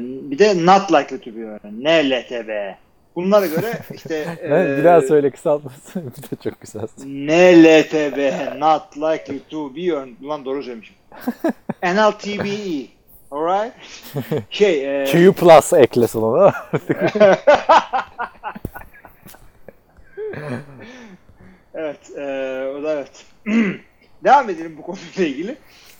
bir 0.00 0.38
de 0.38 0.66
not 0.66 0.92
likely 0.92 1.20
to 1.20 1.36
be 1.36 1.40
earned, 1.40 1.84
NLTV 1.84 2.74
Bunlara 3.16 3.46
göre 3.46 3.78
işte 3.94 4.38
Ben 4.50 4.76
bir 4.76 4.84
daha 4.84 5.00
söyle 5.00 5.30
kısaltmasın. 5.30 6.12
bir 6.32 6.36
de 6.36 6.42
çok 6.50 6.60
güzel. 6.60 6.82
NLTB 7.06 8.18
not 8.60 8.96
likely 8.96 9.40
to 9.50 9.76
be 9.76 9.80
earned. 9.80 10.16
Ulan 10.22 10.44
doğru 10.44 10.62
söylemişim. 10.62 10.96
NLTBE. 11.82 12.86
Alright? 13.30 13.74
Şey, 14.50 15.02
e, 15.02 15.04
Q 15.04 15.32
plus 15.32 15.72
eklesin 15.72 16.22
ona. 16.22 16.52
evet, 21.74 22.10
e, 22.16 22.22
o 22.78 22.82
da 22.82 22.92
evet. 22.92 23.24
Devam 24.24 24.50
edelim 24.50 24.76
bu 24.78 24.82
konuyla 24.82 25.24
ilgili. 25.24 25.56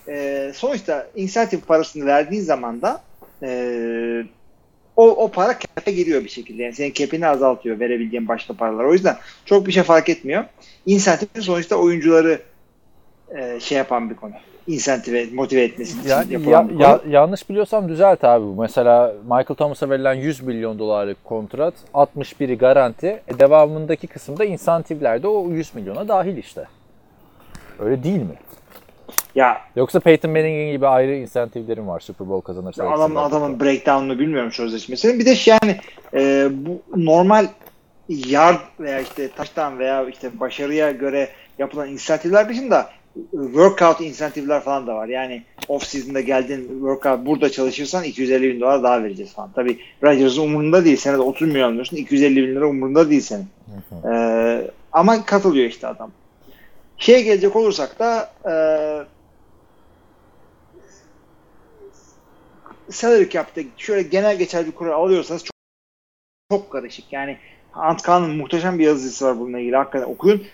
E, 0.08 0.50
sonuçta 0.54 1.06
insentif 1.16 1.66
parasını 1.66 2.06
verdiğin 2.06 2.42
zaman 2.42 2.82
da 2.82 3.00
e, 3.42 3.48
o, 4.96 5.08
o 5.08 5.28
para 5.30 5.58
cap'e 5.58 5.92
giriyor 5.92 6.24
bir 6.24 6.28
şekilde. 6.28 6.62
Yani 6.62 6.74
senin 6.74 6.92
cap'ini 6.92 7.26
azaltıyor 7.26 7.80
verebildiğin 7.80 8.28
başka 8.28 8.54
paralar. 8.54 8.84
O 8.84 8.92
yüzden 8.92 9.16
çok 9.44 9.66
bir 9.66 9.72
şey 9.72 9.82
fark 9.82 10.08
etmiyor. 10.08 10.44
İnsentif 10.86 11.28
sonuçta 11.44 11.76
oyuncuları 11.76 12.40
e, 13.36 13.60
şey 13.60 13.78
yapan 13.78 14.10
bir 14.10 14.14
konu. 14.14 14.32
İnsentive, 14.66 15.26
motive 15.32 15.62
etmesi 15.62 15.98
için 16.00 16.08
Yani 16.08 16.32
yapılan 16.32 16.50
ya- 16.62 16.68
bir 16.68 16.74
konu. 16.74 16.82
ya- 16.82 17.00
yanlış 17.08 17.48
biliyorsam 17.50 17.88
düzelt 17.88 18.24
abi 18.24 18.44
bu. 18.44 18.54
Mesela 18.60 19.14
Michael 19.22 19.44
Thomas'a 19.56 19.90
verilen 19.90 20.14
100 20.14 20.40
milyon 20.40 20.78
dolarlık 20.78 21.24
kontrat 21.24 21.74
61'i 21.94 22.58
garanti. 22.58 23.06
E, 23.28 23.38
devamındaki 23.38 24.06
kısımda 24.06 24.44
insentifler 24.44 25.22
de 25.22 25.28
o 25.28 25.50
100 25.50 25.74
milyona 25.74 26.08
dahil 26.08 26.36
işte. 26.36 26.64
Öyle 27.78 28.02
değil 28.04 28.20
mi? 28.22 28.34
Ya 29.34 29.60
Yoksa 29.76 30.00
Peyton 30.00 30.30
Manning'in 30.30 30.72
gibi 30.72 30.86
ayrı 30.86 31.14
insentiflerim 31.14 31.88
var 31.88 32.00
Super 32.00 32.28
Bowl 32.28 32.46
kazanırsa. 32.46 32.90
adam, 32.90 33.16
adamın 33.16 33.60
breakdown'unu 33.60 34.18
bilmiyorum 34.18 34.52
sözleşmesinin. 34.52 35.18
Bir 35.18 35.26
de 35.26 35.36
şey 35.36 35.58
yani 35.62 35.80
e, 36.14 36.48
bu 36.52 36.82
normal 36.96 37.46
yard 38.08 38.60
veya 38.80 39.00
işte 39.00 39.30
taştan 39.30 39.78
veya 39.78 40.08
işte 40.08 40.40
başarıya 40.40 40.90
göre 40.90 41.28
yapılan 41.58 41.88
insentifler 41.88 42.48
dışında 42.48 42.90
workout 43.30 44.00
insentifler 44.00 44.60
falan 44.60 44.86
da 44.86 44.94
var. 44.94 45.08
Yani 45.08 45.42
off 45.68 45.84
season'da 45.84 46.20
geldin 46.20 46.68
workout 46.68 47.26
burada 47.26 47.50
çalışırsan 47.50 48.04
250 48.04 48.54
bin 48.54 48.60
dolar 48.60 48.82
daha 48.82 49.02
vereceğiz 49.02 49.32
falan. 49.32 49.50
Tabii 49.54 49.78
Rodgers'ın 50.02 50.42
umurunda 50.42 50.84
değil. 50.84 50.96
Senede 50.96 51.20
30 51.20 51.48
milyon 51.48 51.70
alıyorsun. 51.70 51.96
250 51.96 52.36
bin 52.36 52.54
lira 52.54 52.66
umurunda 52.66 53.10
değil 53.10 53.20
senin. 53.20 53.46
Ee, 54.12 54.70
ama 54.92 55.24
katılıyor 55.24 55.66
işte 55.66 55.86
adam. 55.86 56.10
Şeye 57.04 57.22
gelecek 57.22 57.56
olursak 57.56 57.98
da 57.98 58.32
e, 58.44 58.54
salary 62.92 63.28
cap'te 63.28 63.64
şöyle 63.76 64.02
genel 64.02 64.38
geçer 64.38 64.66
bir 64.66 64.72
kural 64.72 65.04
alıyorsanız 65.04 65.44
çok, 65.44 65.54
çok 66.50 66.70
karışık. 66.72 67.12
Yani 67.12 67.38
Ant 67.74 68.02
Kahn'ın 68.02 68.36
muhteşem 68.36 68.78
bir 68.78 68.84
yazısı 68.84 69.24
var 69.26 69.40
bununla 69.40 69.58
ilgili. 69.58 69.76
Hakikaten 69.76 70.06
okuyun. 70.06 70.46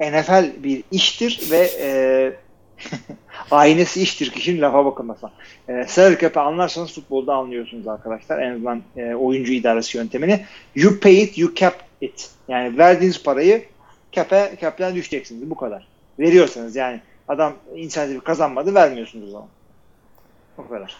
NFL 0.00 0.62
bir 0.62 0.84
iştir 0.90 1.48
ve 1.50 1.70
e, 1.80 2.32
aynesi 3.50 4.02
iştir 4.02 4.30
kişinin 4.30 4.60
lafa 4.60 4.84
bakılmasa. 4.84 5.32
E, 5.68 5.84
salary 5.88 6.18
cap'i 6.18 6.40
anlarsanız 6.40 6.94
futbolda 6.94 7.34
anlıyorsunuz 7.34 7.88
arkadaşlar. 7.88 8.38
En 8.38 8.54
azından 8.54 8.82
e, 8.96 9.14
oyuncu 9.14 9.52
idaresi 9.52 9.98
yöntemini. 9.98 10.44
You 10.74 11.00
pay 11.00 11.22
it, 11.22 11.38
you 11.38 11.54
cap 11.54 11.74
it. 12.00 12.30
Yani 12.48 12.78
verdiğiniz 12.78 13.22
parayı 13.22 13.64
cap'e, 14.12 14.56
cap'ten 14.60 14.94
düşeceksiniz. 14.94 15.50
Bu 15.50 15.56
kadar. 15.56 15.88
Veriyorsanız 16.18 16.76
yani 16.76 17.00
adam 17.28 17.52
inisiyatif 17.74 18.24
kazanmadı 18.24 18.74
vermiyorsunuz 18.74 19.28
o 19.28 19.30
zaman. 19.30 19.48
O 20.58 20.68
kadar. 20.68 20.96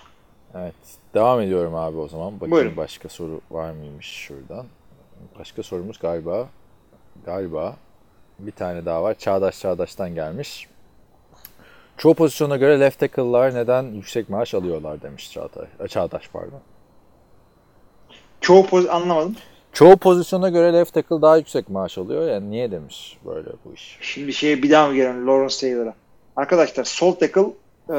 Evet. 0.55 0.75
Devam 1.15 1.41
ediyorum 1.41 1.75
abi 1.75 1.97
o 1.97 2.09
zaman. 2.09 2.35
Bakayım 2.35 2.51
Buyurun. 2.53 2.77
başka 2.77 3.09
soru 3.09 3.41
var 3.51 3.73
mıymış 3.73 4.07
şuradan. 4.07 4.67
Başka 5.39 5.63
sorumuz 5.63 5.99
galiba 5.99 6.49
galiba 7.27 7.77
bir 8.39 8.53
tane 8.53 8.85
daha 8.85 9.03
var. 9.03 9.15
Çağdaş 9.15 9.61
Çağdaş'tan 9.61 10.15
gelmiş. 10.15 10.69
Çoğu 11.97 12.15
pozisyona 12.15 12.57
göre 12.57 12.81
left 12.81 12.99
tackle'lar 12.99 13.55
neden 13.55 13.83
yüksek 13.83 14.29
maaş 14.29 14.55
alıyorlar 14.55 15.03
demiş 15.03 15.33
Çağdaş. 15.33 15.69
Çağdaş 15.89 16.29
pardon. 16.33 16.61
Çoğu 18.41 18.67
poz 18.67 18.87
anlamadım. 18.87 19.37
Çoğu 19.79 19.97
pozisyona 19.97 20.49
göre 20.49 20.73
left 20.73 20.95
tackle 20.95 21.23
daha 21.23 21.37
yüksek 21.37 21.69
maaş 21.69 21.99
alıyor. 21.99 22.29
Yani 22.29 22.51
niye 22.51 22.71
demiş 22.71 23.17
böyle 23.27 23.49
bu 23.65 23.75
iş. 23.75 23.99
Şimdi 24.01 24.33
şeye 24.33 24.63
bir 24.63 24.71
daha 24.71 24.89
mı 24.89 24.95
gelelim 24.95 25.27
Lawrence 25.27 25.57
Taylor'a? 25.61 25.95
Arkadaşlar 26.37 26.85
sol 26.85 27.13
tackle 27.13 27.41
e, 27.89 27.99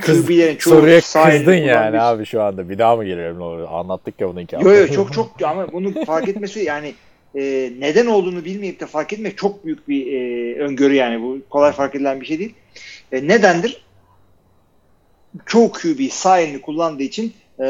QB'lerin 0.00 0.56
çoğu 0.56 0.74
Soruya 0.74 1.00
kızdın 1.00 1.54
yani 1.54 1.92
bir- 1.92 1.98
abi 2.10 2.26
şu 2.26 2.42
anda. 2.42 2.68
Bir 2.68 2.78
daha 2.78 2.96
mı 2.96 3.04
geliyorum? 3.04 3.40
Doğru. 3.40 3.68
Anlattık 3.68 4.20
ya 4.20 4.28
bunu 4.28 4.40
iki 4.40 4.54
Yo 4.54 4.60
hafta. 4.60 4.76
yo 4.76 4.88
çok 4.88 5.12
çok 5.14 5.42
ama 5.42 5.72
bunu 5.72 6.04
fark 6.04 6.28
etmesi 6.28 6.60
yani 6.60 6.94
e, 7.34 7.72
neden 7.78 8.06
olduğunu 8.06 8.44
bilmeyip 8.44 8.80
de 8.80 8.86
fark 8.86 9.12
etmek 9.12 9.38
çok 9.38 9.64
büyük 9.64 9.88
bir 9.88 10.12
e, 10.12 10.54
öngörü 10.60 10.94
yani 10.94 11.22
bu 11.22 11.38
kolay 11.50 11.72
fark 11.72 11.94
edilen 11.94 12.20
bir 12.20 12.26
şey 12.26 12.38
değil. 12.38 12.54
E, 13.12 13.28
nedendir? 13.28 13.84
Çoğu 15.46 15.72
QB 15.72 16.10
sağ 16.10 16.40
elini 16.40 16.60
kullandığı 16.60 17.02
için 17.02 17.32
e, 17.60 17.64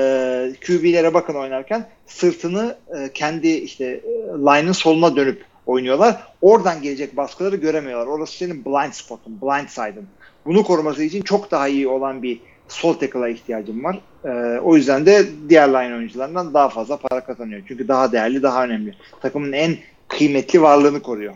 QB'lere 0.66 1.14
bakın 1.14 1.34
oynarken 1.34 1.88
sırtını 2.10 2.76
e, 2.96 3.12
kendi 3.12 3.48
işte 3.48 3.84
e, 3.84 4.10
line'ın 4.38 4.72
soluna 4.72 5.16
dönüp 5.16 5.44
oynuyorlar. 5.66 6.26
Oradan 6.40 6.82
gelecek 6.82 7.16
baskıları 7.16 7.56
göremiyorlar. 7.56 8.06
Orası 8.06 8.36
senin 8.36 8.64
blind 8.64 8.92
spot'un, 8.92 9.40
blind 9.42 9.68
side'ın. 9.68 10.06
Bunu 10.46 10.64
koruması 10.64 11.02
için 11.02 11.22
çok 11.22 11.50
daha 11.50 11.68
iyi 11.68 11.88
olan 11.88 12.22
bir 12.22 12.40
sol 12.68 12.94
tackle'a 12.94 13.28
ihtiyacım 13.28 13.84
var. 13.84 14.00
Ee, 14.24 14.60
o 14.60 14.76
yüzden 14.76 15.06
de 15.06 15.26
diğer 15.48 15.68
line 15.68 15.94
oyuncularından 15.94 16.54
daha 16.54 16.68
fazla 16.68 16.96
para 16.96 17.24
kazanıyor. 17.24 17.62
Çünkü 17.68 17.88
daha 17.88 18.12
değerli, 18.12 18.42
daha 18.42 18.64
önemli. 18.64 18.94
Takımın 19.22 19.52
en 19.52 19.76
kıymetli 20.08 20.62
varlığını 20.62 21.02
koruyor. 21.02 21.34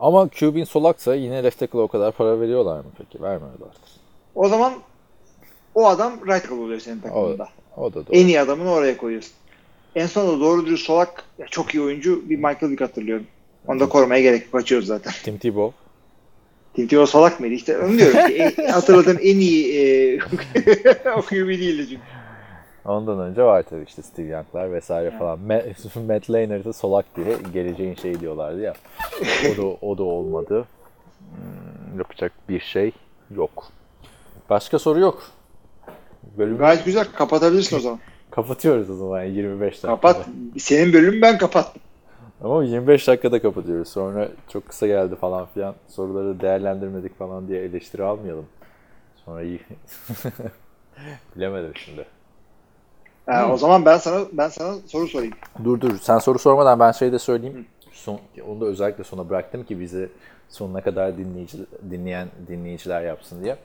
Ama 0.00 0.28
QB'in 0.28 0.64
solaksa 0.64 1.14
yine 1.14 1.44
left 1.44 1.58
tackle'a 1.58 1.82
o 1.82 1.88
kadar 1.88 2.12
para 2.12 2.40
veriyorlar 2.40 2.76
mı 2.78 2.90
peki? 2.98 3.22
Vermiyorlar. 3.22 3.70
O 4.34 4.48
zaman 4.48 4.72
o 5.74 5.86
adam 5.86 6.12
right 6.12 6.42
tackle 6.42 6.54
oluyor 6.54 6.80
senin 6.80 7.00
takımında. 7.00 7.48
O 7.76 7.90
da 7.90 7.94
doğru. 7.94 8.04
En 8.10 8.26
iyi 8.26 8.40
adamını 8.40 8.70
oraya 8.70 8.96
koyuyorsun. 8.96 9.32
En 9.96 10.06
sonunda 10.06 10.40
doğru 10.44 10.66
dürüst 10.66 10.86
solak 10.86 11.24
çok 11.50 11.74
iyi 11.74 11.82
oyuncu 11.82 12.22
bir 12.30 12.36
Michael 12.36 12.70
Vick 12.70 12.80
hatırlıyorum. 12.80 13.26
Onu 13.66 13.80
da 13.80 13.88
korumaya 13.88 14.20
gerek 14.22 14.42
yok. 14.42 14.52
Kaçıyoruz 14.52 14.86
zaten. 14.88 15.12
Tim 15.24 15.38
Tebow. 15.38 15.78
Tim 16.74 16.86
Tebow 16.88 17.10
salak 17.12 17.40
mıydı? 17.40 17.54
İşte 17.54 17.78
onu 17.78 17.98
diyorum 17.98 18.26
ki 18.26 18.34
en- 18.36 18.68
hatırladığım 18.72 19.18
en 19.22 19.36
iyi 19.38 19.74
e, 19.78 20.18
QB 21.28 21.48
değildi 21.48 21.86
çünkü. 21.88 22.02
Ondan 22.84 23.20
önce 23.20 23.42
var 23.42 23.62
tabii 23.62 23.84
işte 23.88 24.02
Steve 24.02 24.26
Young'lar 24.28 24.72
vesaire 24.72 25.10
falan. 25.18 25.38
Matt, 25.40 25.64
Matt 26.08 26.30
Leinart'ı 26.30 26.72
solak 26.72 27.16
diye 27.16 27.36
geleceğin 27.52 27.94
şey 27.94 28.20
diyorlardı 28.20 28.60
ya. 28.60 28.74
O 29.52 29.56
da, 29.56 29.62
o 29.86 29.98
da 29.98 30.02
olmadı. 30.02 30.64
Hmm, 31.18 31.98
yapacak 31.98 32.32
bir 32.48 32.60
şey 32.60 32.92
yok. 33.36 33.66
Başka 34.50 34.78
soru 34.78 35.00
yok. 35.00 35.22
Bölümü 36.38 36.58
Gayet 36.58 36.84
güzel. 36.84 37.04
Kapatabilirsin 37.14 37.76
o 37.76 37.80
zaman. 37.80 37.98
Kapatıyoruz 38.34 38.90
o 38.90 38.94
zaman 38.94 39.22
25 39.22 39.72
dakika. 39.72 39.88
Kapat. 39.88 40.26
Senin 40.58 40.92
bölümün 40.92 41.22
ben 41.22 41.38
kapat. 41.38 41.74
Ama 42.44 42.64
25 42.64 43.08
dakikada 43.08 43.42
kapatıyoruz. 43.42 43.88
Sonra 43.88 44.28
çok 44.48 44.68
kısa 44.68 44.86
geldi 44.86 45.16
falan 45.16 45.46
filan. 45.46 45.74
Soruları 45.88 46.40
değerlendirmedik 46.40 47.18
falan 47.18 47.48
diye 47.48 47.62
eleştiri 47.62 48.02
almayalım. 48.02 48.46
Sonra 49.24 49.42
iyi. 49.42 49.60
Bilemedim 51.36 51.72
şimdi. 51.76 52.06
Ha, 53.26 53.52
o 53.52 53.56
zaman 53.56 53.84
ben 53.84 53.96
sana 53.96 54.24
ben 54.32 54.48
sana 54.48 54.74
soru 54.86 55.08
sorayım. 55.08 55.34
Dur 55.64 55.80
dur 55.80 55.98
sen 55.98 56.18
soru 56.18 56.38
sormadan 56.38 56.80
ben 56.80 56.92
şey 56.92 57.12
de 57.12 57.18
söyleyeyim. 57.18 57.66
Son, 57.92 58.20
onu 58.48 58.60
da 58.60 58.64
özellikle 58.64 59.04
sona 59.04 59.30
bıraktım 59.30 59.64
ki 59.64 59.80
bizi 59.80 60.08
sonuna 60.48 60.80
kadar 60.80 61.16
dinleyici, 61.16 61.58
dinleyen 61.90 62.28
dinleyiciler 62.48 63.02
yapsın 63.02 63.44
diye. 63.44 63.56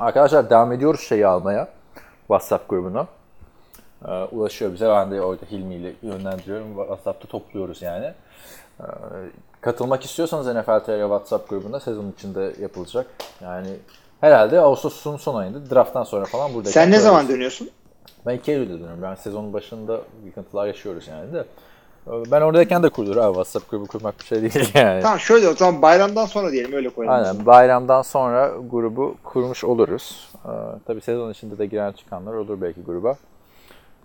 Arkadaşlar 0.00 0.50
devam 0.50 0.72
ediyoruz 0.72 1.00
şeyi 1.00 1.26
almaya. 1.26 1.68
WhatsApp 2.26 2.68
grubuna. 2.68 3.06
Ee, 4.08 4.10
ulaşıyor 4.10 4.72
bize. 4.72 4.88
Ben 4.88 5.10
de 5.10 5.22
orada 5.22 5.42
Hilmi 5.50 5.74
ile 5.74 5.92
yönlendiriyorum. 6.02 6.76
WhatsApp'ta 6.76 7.28
topluyoruz 7.28 7.82
yani. 7.82 8.12
Ee, 8.80 8.84
katılmak 9.60 10.04
istiyorsanız 10.04 10.46
NFL 10.46 10.78
TR 10.80 11.00
WhatsApp 11.00 11.50
grubunda 11.50 11.80
sezon 11.80 12.12
içinde 12.16 12.52
yapılacak. 12.60 13.06
Yani 13.40 13.68
herhalde 14.20 14.60
Ağustos'un 14.60 15.16
son 15.16 15.34
ayında 15.34 15.70
drafttan 15.70 16.04
sonra 16.04 16.24
falan 16.24 16.54
burada. 16.54 16.68
Sen 16.70 16.90
ne 16.90 16.98
zaman 16.98 17.28
dönüyorsun? 17.28 17.70
Ben 18.26 18.34
iki 18.36 18.52
Eylül'de 18.52 18.74
dönüyorum. 18.74 19.02
Ben 19.02 19.14
sezonun 19.14 19.52
başında 19.52 20.00
yıkıntılar 20.24 20.66
yaşıyoruz 20.66 21.08
yani 21.08 21.32
de. 21.32 21.44
Ben 22.06 22.40
oradayken 22.40 22.82
de 22.82 22.88
kurulur 22.88 23.16
abi. 23.16 23.32
WhatsApp 23.32 23.70
grubu 23.70 23.86
kurmak 23.86 24.20
bir 24.20 24.24
şey 24.24 24.42
değil 24.42 24.70
yani. 24.74 25.02
Tamam 25.02 25.18
şöyle 25.18 25.48
o 25.48 25.54
zaman 25.54 25.82
bayramdan 25.82 26.26
sonra 26.26 26.52
diyelim 26.52 26.72
öyle 26.72 26.88
koyalım. 26.88 27.16
Aynen. 27.16 27.46
Bayramdan 27.46 28.02
sonra 28.02 28.52
grubu 28.70 29.16
kurmuş 29.24 29.64
oluruz. 29.64 30.30
Ee, 30.44 30.48
tabii 30.86 31.00
sezon 31.00 31.30
içinde 31.30 31.58
de 31.58 31.66
giren 31.66 31.92
çıkanlar 31.92 32.32
olur 32.32 32.60
belki 32.60 32.82
gruba. 32.82 33.16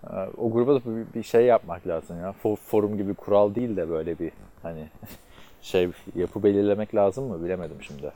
Ee, 0.04 0.16
o 0.38 0.52
gruba 0.52 0.76
da 0.76 0.80
bir, 1.16 1.24
şey 1.24 1.46
yapmak 1.46 1.88
lazım 1.88 2.20
ya. 2.22 2.34
For- 2.44 2.56
forum 2.56 2.98
gibi 2.98 3.14
kural 3.14 3.56
değil 3.56 3.78
de 3.78 3.90
böyle 3.90 4.20
bir 4.20 4.32
hani 4.64 4.84
şey 5.62 5.90
yapı 6.16 6.44
belirlemek 6.44 6.96
lazım 6.96 7.26
mı 7.28 7.46
bilemedim 7.46 7.78
şimdi. 7.82 8.12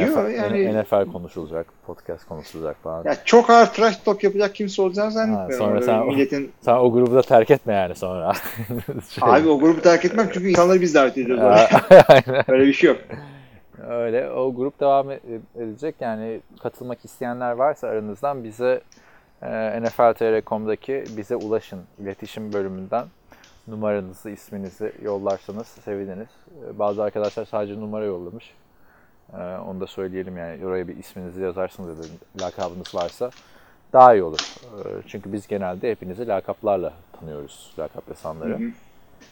Yok 0.00 0.10
NFL, 0.10 0.30
yani 0.34 0.82
NFL 0.82 1.12
konuşulacak, 1.12 1.66
podcast 1.86 2.24
konuşulacak 2.24 2.76
falan. 2.82 3.04
ya 3.04 3.16
çok 3.24 3.50
ağır 3.50 3.66
trash 3.66 3.96
talk 3.96 4.24
yapacak 4.24 4.54
kimse 4.54 4.82
olacağını 4.82 5.10
zannetmiyorum. 5.10 5.58
sonra 5.58 5.72
Orada 5.72 5.84
sen- 5.84 6.06
milletin 6.06 6.52
Sen 6.60 6.74
o 6.74 6.92
grubu 6.92 7.14
da 7.14 7.22
terk 7.22 7.50
etme 7.50 7.74
yani 7.74 7.94
sonra. 7.94 8.32
Şey- 9.08 9.28
abi 9.28 9.48
o 9.48 9.58
grubu 9.58 9.80
terk 9.80 10.04
etmem 10.04 10.28
çünkü 10.32 10.48
insanları 10.48 10.80
biz 10.80 10.94
davet 10.94 11.18
ediyoruz. 11.18 11.42
Aynen. 12.08 12.50
Öyle 12.50 12.66
bir 12.66 12.72
şey 12.72 12.90
yok. 12.90 13.00
Öyle. 13.88 14.30
O 14.30 14.54
grup 14.54 14.80
devam 14.80 15.10
e- 15.10 15.20
edecek. 15.58 15.94
Yani 16.00 16.40
katılmak 16.62 17.04
isteyenler 17.04 17.52
varsa 17.52 17.88
aranızdan 17.88 18.44
bize 18.44 18.80
e, 19.42 19.80
NFL.tr.com'daki 19.82 21.04
bize 21.16 21.36
ulaşın. 21.36 21.80
iletişim 22.02 22.52
bölümünden 22.52 23.06
numaranızı, 23.68 24.30
isminizi 24.30 24.92
yollarsanız 25.02 25.66
seviniriz. 25.66 26.28
E, 26.74 26.78
Bazı 26.78 27.02
arkadaşlar 27.02 27.44
sadece 27.44 27.80
numara 27.80 28.04
yollamış. 28.04 28.54
E, 29.32 29.36
Onu 29.42 29.80
da 29.80 29.86
söyleyelim 29.86 30.36
yani. 30.38 30.66
Oraya 30.66 30.88
bir 30.88 30.96
isminizi 30.96 31.42
yazarsınız 31.42 31.88
ya 31.88 32.04
da 32.04 32.06
lakabınız 32.44 32.94
varsa 32.94 33.30
daha 33.92 34.14
iyi 34.14 34.22
olur. 34.22 34.54
Çünkü 35.08 35.32
biz 35.32 35.46
genelde 35.46 35.90
hepinizi 35.90 36.26
lakaplarla 36.28 36.92
tanıyoruz. 37.20 37.72
Lakap 37.78 38.04
insanları. 38.10 38.58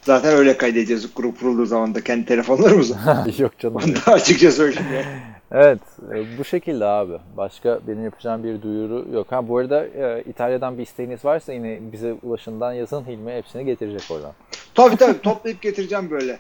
Zaten 0.02 0.34
öyle 0.34 0.56
kaydedeceğiz 0.56 1.14
grup 1.14 1.40
kurulduğu 1.40 1.66
zaman 1.66 1.94
da 1.94 2.04
kendi 2.04 2.26
telefonlarımızı. 2.26 2.96
Yok 3.38 3.58
canım. 3.58 3.76
Onu 3.76 3.94
da 4.06 4.12
açıkça 4.12 4.52
söyleyeyim. 4.52 5.06
Evet, 5.52 5.78
e, 6.14 6.38
bu 6.38 6.44
şekilde 6.44 6.84
abi. 6.84 7.12
Başka 7.36 7.78
benim 7.88 8.04
yapacağım 8.04 8.44
bir 8.44 8.62
duyuru 8.62 9.06
yok. 9.12 9.26
Ha 9.32 9.48
bu 9.48 9.58
arada 9.58 9.86
e, 9.86 10.22
İtalya'dan 10.30 10.78
bir 10.78 10.82
isteğiniz 10.82 11.24
varsa 11.24 11.52
yine 11.52 11.78
bize 11.92 12.14
ulaşından 12.22 12.72
yazın 12.72 13.04
Hilmi 13.06 13.32
hepsini 13.32 13.64
getirecek 13.64 14.10
oradan. 14.10 14.32
Tabii 14.74 14.96
tabii 14.96 15.20
toplayıp 15.22 15.62
getireceğim 15.62 16.10
böyle. 16.10 16.38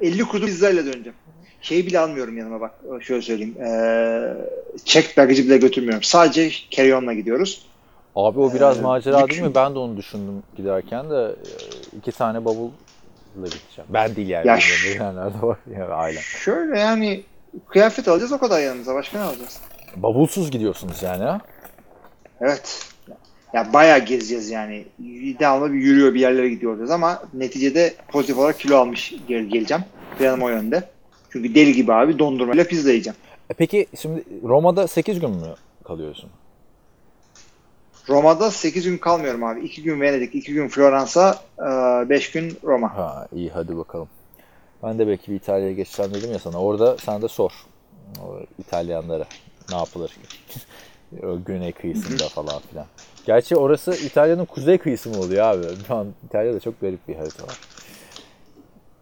50 0.00 0.22
kutu 0.22 0.46
pizzayla 0.46 0.84
döneceğim. 0.84 1.14
Şeyi 1.60 1.86
bile 1.86 1.98
almıyorum 1.98 2.38
yanıma 2.38 2.60
bak. 2.60 2.70
Şöyle 3.00 3.22
söyleyeyim. 3.22 3.54
Ee, 3.62 4.34
check 4.84 5.16
bagajı 5.16 5.44
bile 5.44 5.56
götürmüyorum. 5.56 6.02
Sadece 6.02 6.50
carry-on'la 6.70 7.12
gidiyoruz. 7.12 7.66
Abi 8.16 8.40
o 8.40 8.54
biraz 8.54 8.78
Ee, 8.78 8.82
macera 8.82 9.20
yük- 9.20 9.30
değil 9.30 9.42
mi? 9.42 9.54
Ben 9.54 9.74
de 9.74 9.78
onu 9.78 9.96
düşündüm 9.96 10.42
giderken 10.56 11.10
de 11.10 11.16
e, 11.24 11.96
iki 11.98 12.12
tane 12.12 12.44
bavulla 12.44 12.70
gideceğim. 13.36 13.88
Ben 13.88 14.16
değil 14.16 14.28
yani. 14.28 14.46
Ya 14.46 14.54
Ya 14.54 14.60
şu- 14.60 14.98
de 14.98 15.02
var 15.42 15.58
ya 15.78 15.88
ailem. 15.88 16.22
Şöyle 16.22 16.78
yani 16.78 17.22
kıyafet 17.68 18.08
alacağız 18.08 18.32
o 18.32 18.38
kadar 18.38 18.60
yanımıza. 18.60 18.94
Başka 18.94 19.18
ne 19.18 19.24
alacağız? 19.24 19.60
Bavulsuz 19.96 20.50
gidiyorsunuz 20.50 21.02
yani 21.02 21.24
ha? 21.24 21.40
Evet. 22.40 22.86
Ya 23.52 23.72
bayağı 23.72 23.98
gezeceğiz 23.98 24.50
yani. 24.50 24.84
Devamlı 25.40 25.72
bir 25.72 25.78
yürüyor 25.78 26.14
bir 26.14 26.20
yerlere 26.20 26.48
gidiyoruz 26.48 26.90
ama 26.90 27.22
neticede 27.34 27.94
pozitif 28.08 28.38
olarak 28.38 28.58
kilo 28.58 28.76
almış 28.76 29.14
gel 29.28 29.44
geleceğim. 29.44 29.84
Planım 30.18 30.42
o 30.42 30.48
yönde. 30.48 30.88
Çünkü 31.30 31.54
deli 31.54 31.72
gibi 31.72 31.92
abi 31.92 32.18
dondurmayla 32.18 32.64
pizza 32.64 32.90
yiyeceğim. 32.90 33.16
E 33.50 33.54
peki 33.54 33.86
şimdi 34.00 34.24
Roma'da 34.42 34.88
8 34.88 35.20
gün 35.20 35.30
mü 35.30 35.54
kalıyorsun? 35.84 36.30
Roma'da 38.08 38.50
8 38.50 38.84
gün 38.84 38.98
kalmıyorum 38.98 39.44
abi. 39.44 39.60
2 39.60 39.82
gün 39.82 40.00
Venedik, 40.00 40.34
2 40.34 40.52
gün 40.52 40.68
Floransa, 40.68 41.38
5 42.08 42.30
gün 42.30 42.58
Roma. 42.64 42.96
Ha 42.96 43.28
iyi 43.32 43.50
hadi 43.50 43.76
bakalım. 43.76 44.08
Ben 44.82 44.98
de 44.98 45.06
belki 45.06 45.30
bir 45.30 45.36
İtalya'ya 45.36 45.72
geçeceğim 45.72 46.14
dedim 46.14 46.32
ya 46.32 46.38
sana. 46.38 46.58
Orada 46.58 46.96
sen 46.98 47.22
de 47.22 47.28
sor. 47.28 47.52
İtalyanlara 48.58 49.24
ne 49.70 49.76
yapılır? 49.76 50.16
güney 51.46 51.72
kıyısında 51.72 52.28
falan 52.28 52.60
filan. 52.70 52.86
Gerçi 53.26 53.56
orası 53.56 53.94
İtalya'nın 54.06 54.44
kuzey 54.44 54.78
kıyısı 54.78 55.08
mı 55.10 55.20
oluyor 55.20 55.44
abi? 55.44 55.64
Şu 55.86 55.94
an 55.94 56.06
İtalya'da 56.26 56.60
çok 56.60 56.80
garip 56.80 57.08
bir 57.08 57.14
harita 57.14 57.42
var. 57.42 57.58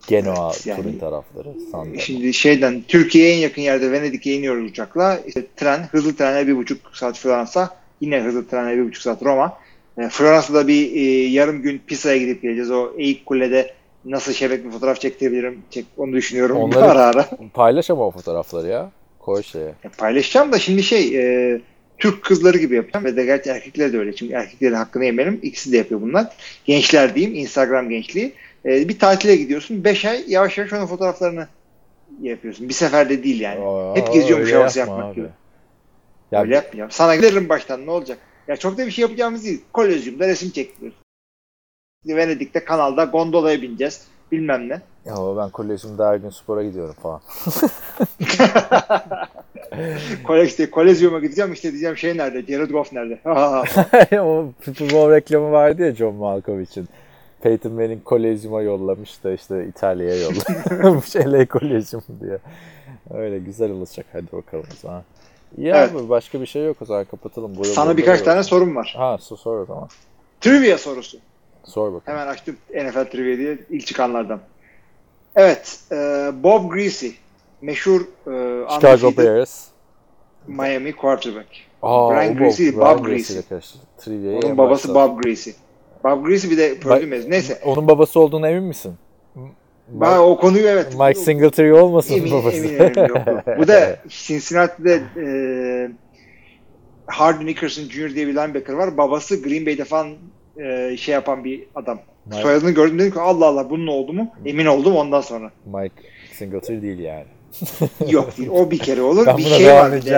Genoa, 0.09 0.53
Evet, 0.55 0.67
yani- 0.67 0.99
tarafları. 0.99 1.49
Sandal. 1.73 1.99
Şimdi 1.99 2.35
şeyden 2.35 2.83
Türkiye'ye 2.89 3.35
en 3.35 3.39
yakın 3.39 3.63
yerde 3.63 3.93
Venedik'e 3.93 4.33
iniyoruz 4.35 4.71
uçakla. 4.71 5.21
İşte 5.27 5.47
tren, 5.57 5.89
hızlı 5.93 6.17
trenle 6.17 6.47
bir 6.47 6.57
buçuk 6.57 6.97
saat 6.97 7.19
Floransa. 7.19 7.77
Yine 8.01 8.21
hızlı 8.21 8.49
trenle 8.49 8.77
bir 8.77 8.89
buçuk 8.89 9.03
saat 9.03 9.23
Roma. 9.23 9.59
E, 9.99 10.09
Floransa'da 10.09 10.69
bir 10.69 10.93
e, 10.97 11.01
yarım 11.29 11.63
gün 11.63 11.83
Pisa'ya 11.87 12.17
gidip 12.17 12.43
geleceğiz. 12.43 12.71
O 12.71 12.93
Eğik 12.99 13.27
Kule'de 13.27 13.75
nasıl 14.05 14.33
şebek 14.33 14.65
bir 14.65 14.71
fotoğraf 14.71 15.01
çektirebilirim 15.01 15.63
çek, 15.71 15.85
onu 15.97 16.13
düşünüyorum 16.13 16.57
Onları- 16.57 16.85
ara 16.85 17.03
ara. 17.03 17.29
Paylaş 17.55 17.91
ama 17.91 18.07
o 18.07 18.11
fotoğrafları 18.11 18.67
ya. 18.69 18.91
Koy 19.19 19.43
şeye. 19.43 19.73
Paylaşacağım 19.99 20.53
da 20.53 20.59
şimdi 20.59 20.83
şey 20.83 21.17
e, 21.55 21.61
Türk 21.99 22.23
kızları 22.25 22.59
gibi 22.59 22.75
yapacağım 22.75 23.05
ve 23.05 23.17
de 23.17 23.25
gerçi 23.25 23.51
erkekler 23.51 23.93
de 23.93 23.99
öyle. 23.99 24.17
Çünkü 24.17 24.35
erkeklerin 24.35 24.75
hakkını 24.75 25.05
yemeyelim. 25.05 25.41
İkisi 25.43 25.73
de 25.73 25.77
yapıyor 25.77 26.01
bunlar. 26.01 26.27
Gençler 26.65 27.15
diyeyim. 27.15 27.35
Instagram 27.37 27.89
gençliği. 27.89 28.33
E, 28.65 28.89
bir 28.89 28.99
tatile 28.99 29.37
gidiyorsun. 29.37 29.85
5 29.85 30.05
ay 30.05 30.25
yavaş 30.29 30.59
yavaş 30.59 30.73
onun 30.73 30.87
fotoğraflarını 30.87 31.49
yapıyorsun. 32.23 32.69
Bir 32.69 32.75
seferde 32.75 33.25
değil 33.25 33.41
yani. 33.41 33.65
Aa, 33.65 33.97
Hep 33.97 34.13
geziyormuş 34.13 34.53
havası 34.53 34.79
yapma 34.79 34.95
yapmak 34.95 35.11
abi. 35.13 35.21
gibi. 35.21 35.29
Ya 36.33 36.43
Öyle 36.43 36.55
yapmayacağım. 36.55 36.91
Sana 36.91 37.17
gelirim 37.17 37.49
baştan 37.49 37.87
ne 37.87 37.91
olacak? 37.91 38.19
Ya 38.49 38.57
çok 38.57 38.79
da 38.79 38.87
bir 38.87 38.91
şey 38.91 39.03
yapacağımız 39.03 39.45
değil. 39.45 39.61
Kolezyumda 39.73 40.29
resim 40.29 40.51
çektiriyoruz. 40.51 40.99
Venedik'te 42.07 42.65
kanalda 42.65 43.05
gondolaya 43.05 43.63
bineceğiz. 43.63 44.07
Bilmem 44.33 44.69
ne. 44.69 44.81
Ya 45.05 45.15
ben 45.37 45.51
kolezyumda 45.51 46.09
her 46.09 46.17
gün 46.17 46.31
spora 46.31 46.63
gidiyorum 46.65 46.95
falan. 47.03 47.21
Kole, 50.27 50.45
işte, 50.45 50.71
kolezyuma 50.71 51.19
gideceğim 51.19 51.53
işte 51.53 51.71
diyeceğim 51.71 51.97
şey 51.97 52.17
nerede? 52.17 52.53
Jared 52.53 52.71
Goff 52.71 52.93
nerede? 52.93 53.21
o 54.21 54.47
futbol 54.61 55.11
reklamı 55.11 55.51
vardı 55.53 55.83
ya 55.87 55.95
John 55.95 56.15
Malkovich'in. 56.15 56.89
Peyton 57.43 57.73
Manning 57.73 58.05
kolezyuma 58.05 58.63
yollamış 58.63 59.25
da 59.25 59.33
işte 59.33 59.67
İtalya'ya 59.67 60.17
yollamış. 60.23 61.17
LA 61.17 61.47
kolezyum 61.47 62.03
diye. 62.21 62.39
Öyle 63.15 63.39
güzel 63.39 63.71
olacak. 63.71 64.07
Hadi 64.13 64.33
bakalım 64.33 64.65
o 64.73 64.77
zaman. 64.83 65.03
İyi 65.59 65.69
Evet. 65.69 65.95
abi 65.95 66.09
başka 66.09 66.41
bir 66.41 66.47
şey 66.47 66.65
yok 66.65 66.77
o 66.81 66.85
zaman 66.85 67.05
kapatalım. 67.05 67.57
Burada 67.57 67.73
Sana 67.73 67.97
birkaç 67.97 68.23
tane 68.23 68.43
sorum 68.43 68.77
var. 68.77 68.95
Ha 68.97 69.19
sor, 69.19 69.37
sor 69.37 69.59
o 69.59 69.65
zaman. 69.65 69.89
Trivia 70.41 70.79
sorusu. 70.79 71.19
Sor 71.65 71.93
bakalım. 71.93 72.19
Hemen 72.19 72.27
açtım 72.33 72.57
NFL 72.75 73.05
Trivia 73.11 73.39
diye 73.39 73.59
ilk 73.71 73.87
çıkanlardan. 73.87 74.41
Evet. 75.37 75.79
e, 75.93 75.97
Bob 76.43 76.73
Greasy. 76.73 77.09
Meşhur 77.63 78.01
e, 78.01 78.69
Chicago 78.75 79.17
Bears. 79.17 79.67
Miami 80.47 80.93
quarterback. 80.93 81.49
Aa, 81.83 82.11
Brian 82.11 82.37
Greasy, 82.37 82.63
Brian 82.71 82.81
Bob 82.99 83.05
Greasy 83.07 83.39
Greasy. 83.51 83.79
Onun 84.47 84.59
babası 84.59 84.89
başta- 84.89 84.95
Bob 84.95 85.23
Greasy. 85.23 85.51
Bob 86.05 86.27
Greasy 86.27 86.51
bir 86.51 86.59
de 86.59 86.79
Purdue 86.79 87.07
mezunu. 87.07 87.31
Neyse. 87.31 87.61
Onun 87.65 87.89
babası 87.89 88.21
olduğuna 88.21 88.49
emin 88.49 88.65
misin? 88.65 88.95
Ben 89.89 90.19
o 90.19 90.37
konuyu 90.37 90.67
evet. 90.67 90.95
Mike 90.99 91.21
Singletary 91.21 91.73
olmasın 91.73 92.15
Emin, 92.15 92.33
babası? 92.33 92.57
eminim 92.57 92.93
yok. 93.09 93.19
Bu 93.59 93.69
da 93.69 93.97
Cincinnati'de 94.09 95.03
e, 95.17 95.27
Hardy 97.07 97.47
Nickerson 97.47 97.85
Jr. 97.85 98.15
diye 98.15 98.27
bir 98.27 98.33
linebacker 98.35 98.75
var. 98.75 98.97
Babası 98.97 99.43
Green 99.43 99.67
Bay'de 99.67 99.85
falan 99.85 100.17
e, 100.65 100.97
şey 100.97 101.13
yapan 101.15 101.45
bir 101.45 101.63
adam. 101.75 102.01
Mike- 102.31 102.43
Soyadını 102.43 102.71
gördüm 102.71 102.99
dedim 102.99 103.13
ki 103.13 103.21
Allah 103.21 103.47
Allah 103.47 103.71
bunun 103.71 103.87
oldu 103.87 104.13
mu? 104.13 104.35
Emin 104.47 104.67
oldum 104.67 104.97
ondan 104.97 105.21
sonra. 105.21 105.51
Mike 105.67 105.95
Singletary 106.33 106.83
değil 106.83 106.99
yani. 106.99 107.25
Yok 108.11 108.39
değil. 108.39 108.49
O 108.53 108.71
bir 108.71 108.79
kere 108.79 109.03
olur. 109.03 109.27
Ben 109.27 109.37
bir 109.39 109.43
şey 109.43 109.67
var 109.67 109.93
bir 109.93 110.03
de. 110.03 110.11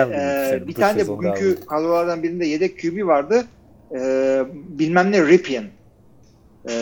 e, 0.63 0.67
bir 0.67 0.73
tane 0.73 0.99
de 0.99 1.07
bugünkü 1.07 1.65
kadrolardan 1.65 2.23
birinde 2.23 2.45
yedek 2.45 2.79
QB 2.81 3.05
vardı. 3.07 3.45
E, 3.95 3.99
bilmem 4.79 5.11
ne 5.11 5.27
Ripien. 5.27 5.63
E, 6.69 6.73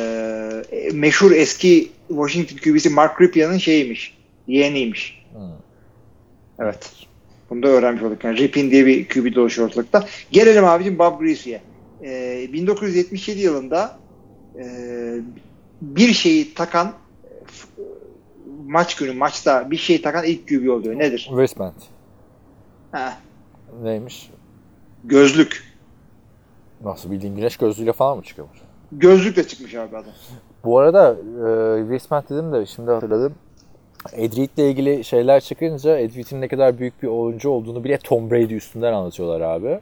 meşhur 0.93 1.32
eski 1.32 1.89
Washington 2.08 2.58
QB'si 2.58 2.89
Mark 2.89 3.21
Ripien'in 3.21 3.58
şeyiymiş. 3.58 4.17
Yeğeniymiş. 4.47 5.24
Hmm. 5.34 5.41
Evet. 6.60 6.89
Bunu 7.50 7.63
da 7.63 7.67
öğrenmiş 7.67 8.04
olduk. 8.04 8.24
Yani 8.24 8.38
Ripin 8.38 8.71
diye 8.71 8.86
bir 8.86 9.08
QB 9.08 9.36
dolaşıyor 9.36 9.67
ortalıkta. 9.67 10.06
Gelelim 10.32 10.65
abicim 10.65 11.00
Bob 11.00 11.19
Greasy'ye. 11.19 11.62
Ee, 12.04 12.50
1977 12.54 13.40
yılında 13.40 13.98
e, 14.60 14.66
bir 15.82 16.14
şeyi 16.14 16.54
takan 16.54 16.94
f- 17.46 17.68
maç 18.68 18.96
günü 18.96 19.12
maçta 19.14 19.72
bir 19.72 19.78
şeyi 19.78 20.02
takan 20.02 20.26
ilk 20.26 20.48
QB 20.48 20.70
oluyor. 20.70 21.00
Nedir? 21.00 21.26
Wristband. 21.30 21.74
Ha, 22.92 23.14
Neymiş? 23.84 24.30
gözlük. 25.04 25.72
Nasıl 26.84 27.12
bildiğin 27.12 27.36
güneş 27.36 27.58
gözlüğüyle 27.58 27.94
falan 27.94 28.18
mı 28.18 28.24
çıkıyormuş? 28.24 28.58
Gözlükle 28.92 29.48
çıkmış 29.48 29.76
abi 29.76 29.98
adam. 29.98 30.12
Bu 30.64 30.80
arada 30.80 31.12
e, 31.12 31.82
wristband 31.82 32.24
dedim 32.30 32.54
de 32.54 32.66
şimdi 32.66 32.92
hatırladım. 32.92 33.36
Ed 34.14 34.38
Reed'le 34.38 34.58
ilgili 34.72 35.04
şeyler 35.04 35.40
çıkınca 35.42 35.98
Ed 35.98 36.16
Reed'in 36.16 36.42
ne 36.42 36.48
kadar 36.48 36.80
büyük 36.80 37.04
bir 37.04 37.08
oyuncu 37.08 37.50
olduğunu 37.50 37.84
bile 37.84 37.98
Tom 37.98 38.32
Brady 38.32 38.56
üstünden 38.56 38.94
anlatıyorlar 38.94 39.42
abi. 39.42 39.80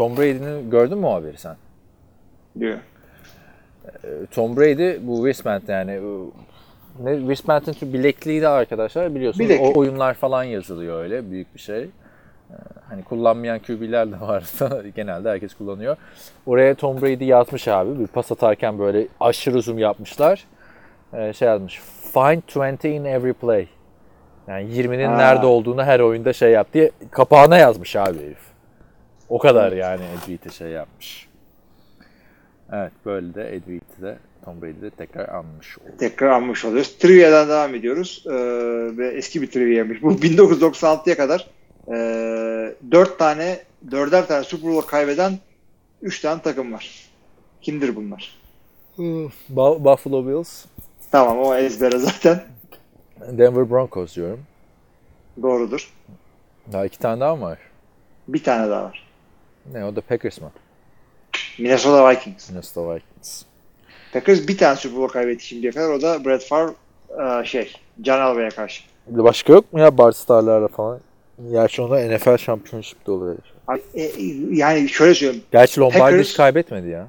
Tom 0.00 0.16
Brady'nin 0.16 0.70
gördün 0.70 0.98
mü 0.98 1.06
o 1.06 1.14
haberi 1.14 1.36
sen? 1.38 1.56
Diyor. 2.60 2.78
E, 4.04 4.08
Tom 4.34 4.56
Brady 4.56 4.96
bu 5.06 5.16
wristband 5.16 5.62
yani 5.68 5.90
e, 5.90 6.00
ne 7.04 7.18
wristband'in 7.18 7.92
bilekliği 7.92 8.42
de 8.42 8.48
arkadaşlar 8.48 9.14
biliyorsunuz. 9.14 9.48
Bileklik. 9.48 9.76
O 9.76 9.80
oyunlar 9.80 10.14
falan 10.14 10.44
yazılıyor 10.44 11.02
öyle 11.02 11.30
büyük 11.30 11.54
bir 11.54 11.60
şey. 11.60 11.82
E, 11.82 11.88
Hani 12.88 13.04
kullanmayan 13.04 13.58
QB'ler 13.58 14.12
de 14.12 14.20
varsa 14.20 14.82
genelde 14.96 15.30
herkes 15.30 15.54
kullanıyor. 15.54 15.96
Oraya 16.46 16.74
Tom 16.74 17.02
Brady 17.02 17.24
yazmış 17.24 17.68
abi. 17.68 17.98
Bir 17.98 18.06
pas 18.06 18.32
atarken 18.32 18.78
böyle 18.78 19.06
aşırı 19.20 19.62
zoom 19.62 19.78
yapmışlar. 19.78 20.44
E, 21.12 21.32
şey 21.32 21.48
yazmış. 21.48 21.80
Find 22.12 22.42
20 22.84 22.96
in 22.96 23.04
every 23.04 23.32
play. 23.32 23.66
Yani 24.48 24.70
20'nin 24.70 25.06
Ha. 25.08 25.16
nerede 25.16 25.46
olduğunu 25.46 25.82
her 25.84 26.00
oyunda 26.00 26.32
şey 26.32 26.50
yap 26.50 26.66
diye 26.74 26.90
kapağına 27.10 27.58
yazmış 27.58 27.96
abi 27.96 28.18
herif. 28.18 28.49
O 29.30 29.38
kadar 29.38 29.72
yani 29.72 30.02
Edwit'i 30.04 30.54
şey 30.54 30.68
yapmış. 30.68 31.28
Evet 32.72 32.92
böyle 33.06 33.34
de 33.34 33.54
Edwit'i 33.56 34.02
de 34.02 34.18
Tom 34.44 34.62
Brady'de 34.62 34.90
tekrar 34.90 35.28
anmış 35.28 35.78
oldu. 35.78 35.88
Tekrar 35.98 36.28
almış 36.28 36.64
oluyoruz. 36.64 36.98
Trivia'dan 36.98 37.48
devam 37.48 37.74
ediyoruz. 37.74 38.24
Ee, 38.26 38.32
ve 38.98 39.08
eski 39.08 39.42
bir 39.42 39.50
trivia'ymış. 39.50 40.02
Bu 40.02 40.12
1996'ya 40.12 41.16
kadar 41.16 41.46
e, 41.88 41.94
4 42.90 43.18
tane, 43.18 43.60
4'er 43.88 44.26
tane 44.26 44.44
Super 44.44 44.70
Bowl 44.70 44.88
kaybeden 44.88 45.38
3 46.02 46.20
tane 46.20 46.42
takım 46.42 46.72
var. 46.72 47.08
Kimdir 47.62 47.96
bunlar? 47.96 48.40
Bu- 49.48 49.84
Buffalo 49.84 50.26
Bills, 50.26 50.64
Tamam 51.10 51.38
o 51.38 51.54
ezbere 51.54 51.98
zaten. 51.98 52.42
Denver 53.20 53.70
Broncos 53.70 54.16
diyorum. 54.16 54.40
Doğrudur. 55.42 55.92
Daha 56.72 56.86
iki 56.86 56.98
tane 56.98 57.20
daha 57.20 57.36
mı 57.36 57.42
var? 57.42 57.58
Bir 58.28 58.42
tane 58.42 58.70
daha 58.70 58.84
var. 58.84 59.09
Ne 59.72 59.84
o 59.84 59.96
da 59.96 60.00
Packers 60.00 60.40
mı? 60.40 60.50
Minnesota 61.58 62.10
Vikings. 62.10 62.50
Minnesota 62.50 62.94
Vikings. 62.94 63.42
Packers 64.12 64.48
bir 64.48 64.58
tane 64.58 64.76
Super 64.76 64.98
Bowl 64.98 65.12
kaybetti 65.12 65.46
şimdiye 65.46 65.72
kadar. 65.72 65.88
O 65.88 66.02
da 66.02 66.24
Brett 66.24 66.44
Favre 66.44 66.72
e, 67.42 67.44
şey, 67.44 67.72
Can 68.02 68.20
Elway'e 68.30 68.48
karşı. 68.48 68.82
Başka 69.06 69.52
yok 69.52 69.72
mu 69.72 69.80
ya 69.80 69.98
Bart 69.98 70.16
Star'larla 70.16 70.68
falan? 70.68 71.00
Gerçi 71.50 71.82
onda 71.82 72.16
NFL 72.16 72.36
Championship'te 72.36 73.10
oluyor. 73.12 73.36
Abi, 73.68 73.80
e, 73.94 74.10
yani 74.50 74.88
şöyle 74.88 75.14
söyleyeyim. 75.14 75.44
Gerçi 75.52 75.80
Lombardi 75.80 76.16
Packers- 76.16 76.22
hiç 76.22 76.36
kaybetmedi 76.36 76.88
ya. 76.88 77.08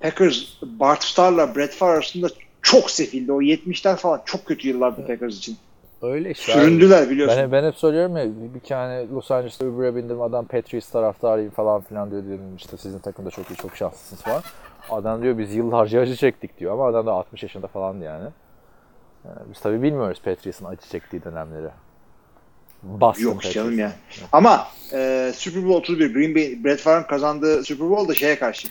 Packers, 0.00 0.44
Bart 0.62 1.04
Starr'la 1.04 1.56
Brett 1.56 1.74
Favre 1.74 1.92
arasında 1.92 2.28
çok 2.62 2.90
sefildi. 2.90 3.32
O 3.32 3.42
70'ler 3.42 3.96
falan 3.96 4.22
çok 4.24 4.46
kötü 4.46 4.68
yıllardı 4.68 5.06
Packers 5.06 5.36
için. 5.36 5.56
Öyle 6.02 6.30
işte. 6.30 6.54
abi. 6.54 6.60
Süründüler 6.60 7.10
biliyorsun. 7.10 7.38
Ben, 7.38 7.52
ben 7.52 7.64
hep 7.64 7.74
söylüyorum 7.76 8.16
ya 8.16 8.24
bir 8.54 8.60
tane 8.60 9.08
Los 9.08 9.30
Angeles'ta 9.30 9.66
Uber'e 9.66 9.96
bindim 9.96 10.22
adam 10.22 10.46
Patriots 10.46 10.90
taraftarıyım 10.90 11.50
falan 11.50 11.80
filan 11.80 12.10
diyor 12.10 12.22
dedim 12.24 12.56
işte 12.56 12.76
sizin 12.76 12.98
takımda 12.98 13.30
çok 13.30 13.50
iyi 13.50 13.56
çok 13.56 13.76
şanslısınız 13.76 14.22
falan. 14.22 14.42
Adam 14.90 15.22
diyor 15.22 15.38
biz 15.38 15.54
yıllarca 15.54 16.00
acı 16.00 16.16
çektik 16.16 16.58
diyor 16.58 16.72
ama 16.72 16.86
adam 16.86 17.06
da 17.06 17.12
60 17.12 17.42
yaşında 17.42 17.66
falandı 17.66 18.04
yani. 18.04 18.28
Yani 19.24 19.38
biz 19.52 19.60
tabii 19.60 19.82
bilmiyoruz 19.82 20.20
Patriots'ın 20.24 20.64
acı 20.64 20.88
çektiği 20.88 21.24
dönemleri. 21.24 21.68
Boston 22.82 23.22
Yok 23.22 23.34
Patriots. 23.34 23.54
canım 23.54 23.78
ya. 23.78 23.92
Ama 24.32 24.66
e, 24.92 25.32
Super 25.36 25.64
Bowl 25.64 25.92
31 25.92 26.14
Green 26.14 26.34
Bay 26.34 26.64
Brett 26.64 26.80
Favre'ın 26.80 27.02
kazandığı 27.02 27.64
Super 27.64 27.90
Bowl 27.90 28.08
da 28.08 28.14
şeye 28.14 28.38
karşı. 28.38 28.68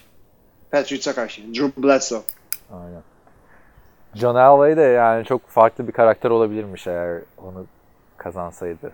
Patriots'a 0.71 1.15
karşı. 1.15 1.41
Drew 1.53 1.83
Bledsoe. 1.83 2.21
Aynen. 2.71 3.01
John 4.15 4.35
Elway 4.35 4.77
de 4.77 4.81
yani 4.81 5.25
çok 5.25 5.47
farklı 5.47 5.87
bir 5.87 5.91
karakter 5.91 6.29
olabilirmiş 6.29 6.87
eğer 6.87 7.21
onu 7.37 7.65
kazansaydı. 8.17 8.91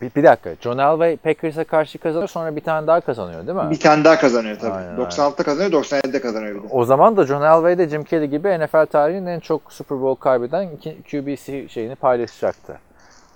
Bir, 0.00 0.14
bir 0.14 0.24
dakika. 0.24 0.54
John 0.60 0.78
Elway 0.78 1.16
Packers'a 1.16 1.64
karşı 1.64 1.98
kazanıyor 1.98 2.28
sonra 2.28 2.56
bir 2.56 2.60
tane 2.60 2.86
daha 2.86 3.00
kazanıyor 3.00 3.46
değil 3.46 3.58
mi? 3.58 3.70
Bir 3.70 3.80
tane 3.80 4.04
daha 4.04 4.18
kazanıyor 4.18 4.58
tabii. 4.58 4.72
Aynen, 4.72 4.96
96'da 4.96 5.42
kazanıyor, 5.42 5.84
97'de 5.84 6.20
kazanıyor 6.20 6.54
bir 6.54 6.62
de. 6.62 6.72
O 6.72 6.84
zaman 6.84 7.16
da 7.16 7.26
John 7.26 7.42
Elway 7.42 7.78
de 7.78 7.88
Jim 7.88 8.04
Kelly 8.04 8.30
gibi 8.30 8.58
NFL 8.58 8.86
tarihinin 8.86 9.26
en 9.26 9.40
çok 9.40 9.72
Super 9.72 10.00
Bowl 10.00 10.22
kaybeden 10.22 10.68
QB'si 11.10 11.66
şeyini 11.68 11.94
paylaşacaktı. 11.94 12.78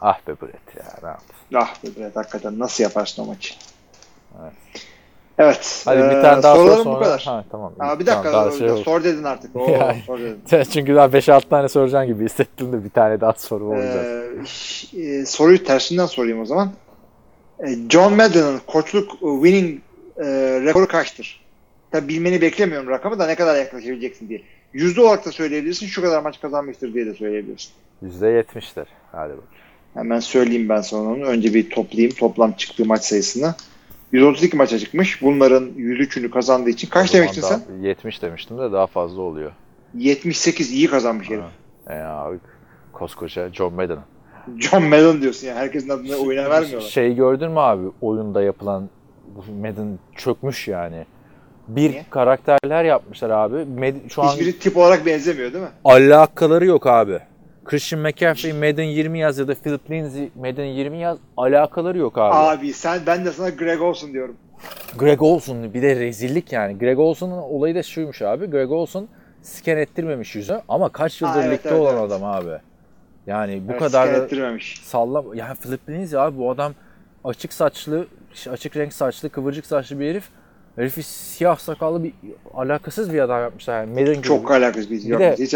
Ah 0.00 0.18
be 0.28 0.32
Brett 0.42 0.76
ya 0.76 0.84
ne 1.02 1.08
yaptın? 1.08 1.36
Ah 1.54 1.84
be 1.84 1.88
Brett 1.96 2.16
hakikaten 2.16 2.58
nasıl 2.58 2.84
yaparsın 2.84 3.22
o 3.22 3.26
maçı? 3.26 3.54
Evet. 4.42 4.52
Evet. 5.38 5.82
Hadi 5.84 5.98
bir 5.98 6.04
e, 6.04 6.22
tane 6.22 6.42
daha 6.42 6.54
sor 6.54 6.60
sorularım 6.62 6.84
sonra. 6.84 6.96
bu 6.96 7.00
kadar. 7.04 7.22
Ha 7.22 7.44
tamam. 7.50 7.72
Aa, 7.78 7.98
bir 8.00 8.06
Tamam, 8.06 8.24
dakika 8.24 8.32
daha 8.32 8.50
şey 8.50 8.68
sor 8.84 9.04
dedin 9.04 9.22
artık. 9.24 9.56
Oo, 9.56 9.70
Yani. 9.70 10.02
sor 10.06 10.18
dedin. 10.20 10.64
Çünkü 10.72 10.94
daha 10.94 11.06
5-6 11.06 11.48
tane 11.48 11.68
soracağım 11.68 12.06
gibi 12.06 12.24
hissettim 12.24 12.72
de 12.72 12.84
bir 12.84 12.90
tane 12.90 13.20
daha 13.20 13.32
soru 13.32 13.64
olacak. 13.64 14.06
Ee, 14.06 14.46
ş- 14.46 15.00
e, 15.02 15.26
soruyu 15.26 15.64
tersinden 15.64 16.06
sorayım 16.06 16.40
o 16.40 16.44
zaman. 16.46 16.70
E, 17.66 17.66
John 17.90 18.14
Madden'ın 18.14 18.60
koçluk 18.66 19.12
e, 19.12 19.26
winning 19.44 19.80
e, 20.18 20.24
rekoru 20.64 20.88
kaçtır? 20.88 21.40
Tabii 21.90 22.08
bilmeni 22.08 22.40
beklemiyorum 22.40 22.88
rakamı 22.88 23.18
da 23.18 23.26
ne 23.26 23.34
kadar 23.34 23.56
yaklaşabileceksin 23.56 24.28
diye. 24.28 24.42
Yüzde 24.72 25.00
olarak 25.00 25.26
da 25.26 25.32
söyleyebilirsin. 25.32 25.86
Şu 25.86 26.02
kadar 26.02 26.22
maç 26.22 26.40
kazanmıştır 26.40 26.94
diye 26.94 27.06
de 27.06 27.14
söyleyebilirsin. 27.14 27.70
%70'tir. 28.04 28.86
Hadi 29.12 29.30
bakalım. 29.30 29.44
Hemen 29.94 30.20
söyleyeyim 30.20 30.68
ben 30.68 30.80
sana 30.80 31.02
onu. 31.02 31.24
Önce 31.24 31.54
bir 31.54 31.70
toplayayım. 31.70 32.14
Toplam 32.14 32.52
çıktığı 32.52 32.84
maç 32.84 33.04
sayısını. 33.04 33.54
132 34.12 34.56
maça 34.56 34.78
çıkmış. 34.78 35.22
Bunların 35.22 35.64
103'ünü 35.64 36.30
kazandığı 36.30 36.70
için. 36.70 36.88
Kaç 36.88 37.14
demiştin 37.14 37.42
sen? 37.42 37.60
70 37.82 38.22
demiştim 38.22 38.58
de 38.58 38.72
daha 38.72 38.86
fazla 38.86 39.22
oluyor. 39.22 39.52
78 39.94 40.72
iyi 40.72 40.86
kazanmış 40.86 41.30
herif. 41.30 41.44
E 41.90 41.94
abi 41.94 42.36
koskoca 42.92 43.52
John 43.52 43.74
Madden. 43.74 43.98
John 44.58 44.82
Madden 44.82 45.22
diyorsun 45.22 45.46
yani. 45.46 45.58
Herkesin 45.58 45.88
adını 45.88 46.16
oyuna 46.16 46.50
vermiyorlar. 46.50 46.88
Şey 46.88 47.14
gördün 47.14 47.50
mü 47.50 47.58
abi 47.60 47.86
oyunda 48.00 48.42
yapılan 48.42 48.88
bu 49.36 49.52
Madden 49.60 49.98
çökmüş 50.16 50.68
yani. 50.68 51.06
Bir 51.68 51.90
Niye? 51.90 52.04
karakterler 52.10 52.84
yapmışlar 52.84 53.30
abi. 53.30 53.54
Med- 53.56 54.08
şu 54.10 54.22
an 54.22 54.28
Hiçbiri 54.28 54.58
tip 54.58 54.76
olarak 54.76 55.06
benzemiyor 55.06 55.52
değil 55.52 55.64
mi? 55.64 55.70
alakaları 55.84 56.66
yok 56.66 56.86
abi. 56.86 57.18
Christian 57.66 58.00
McCaffrey 58.02 58.52
Madden 58.52 58.84
20 58.84 59.18
yaz 59.18 59.38
ya 59.38 59.48
da 59.48 59.54
Philip 59.54 59.90
Lindsay 59.90 60.30
Madden 60.34 60.64
20 60.64 60.98
yaz 60.98 61.18
alakaları 61.36 61.98
yok 61.98 62.18
abi. 62.18 62.34
Abi 62.34 62.72
sen 62.72 63.00
ben 63.06 63.24
de 63.24 63.32
sana 63.32 63.48
Greg 63.50 63.80
Olson 63.82 64.12
diyorum. 64.12 64.36
Greg 64.98 65.22
Olson 65.22 65.74
bir 65.74 65.82
de 65.82 65.96
rezillik 65.96 66.52
yani. 66.52 66.78
Greg 66.78 66.98
Olson'un 66.98 67.38
olayı 67.38 67.74
da 67.74 67.82
şuymuş 67.82 68.22
abi. 68.22 68.46
Greg 68.50 68.70
Olson 68.70 69.08
scan 69.42 69.76
ettirmemiş 69.78 70.34
yüzü 70.36 70.60
ama 70.68 70.88
kaç 70.88 71.22
yıldır 71.22 71.34
Ha, 71.34 71.42
evet, 71.46 71.58
ligde 71.58 71.68
evet, 71.68 71.80
olan 71.80 71.94
evet. 71.98 72.12
adam 72.12 72.24
abi. 72.24 72.50
Yani 73.26 73.62
bu 73.68 73.70
Evet, 73.70 73.80
kadar 73.80 74.30
da 74.30 74.58
sallam 74.82 75.34
yani 75.34 75.54
Philip 75.54 75.88
Lindsay 75.88 76.20
abi 76.20 76.38
bu 76.38 76.50
adam 76.50 76.72
açık 77.24 77.52
saçlı, 77.52 78.06
açık 78.50 78.76
renk 78.76 78.92
saçlı, 78.92 79.30
kıvırcık 79.30 79.66
saçlı 79.66 80.00
bir 80.00 80.10
herif. 80.10 80.28
Herifi 80.76 81.02
siyah 81.02 81.58
sakallı 81.58 82.04
bir 82.04 82.12
alakasız 82.54 83.12
bir 83.12 83.20
adam 83.20 83.42
yapmışlar. 83.42 83.80
Yani 83.80 83.90
Madden 84.00 84.14
gibi. 84.14 84.22
Çok 84.22 84.50
alakasız 84.50 84.90
bir, 84.90 85.04
Bir 85.04 85.18
de- 85.18 85.36
Hiç, 85.38 85.54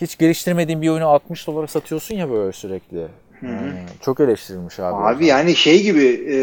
Hiç 0.00 0.18
geliştirmediğin 0.18 0.82
bir 0.82 0.88
oyunu 0.88 1.08
60 1.08 1.46
dolara 1.46 1.66
satıyorsun 1.66 2.14
ya 2.14 2.30
böyle 2.30 2.52
sürekli. 2.52 3.06
Hmm, 3.40 3.48
çok 4.02 4.20
eleştirilmiş 4.20 4.80
abi. 4.80 5.14
abi 5.14 5.26
yani 5.26 5.56
şey 5.56 5.82
gibi 5.82 6.26
e, 6.30 6.36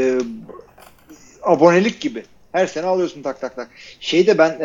abonelik 1.43 2.01
gibi. 2.01 2.23
Her 2.51 2.67
sene 2.67 2.85
alıyorsun 2.85 3.21
tak 3.21 3.41
tak 3.41 3.55
tak. 3.55 3.69
Şeyde 3.99 4.37
ben 4.37 4.59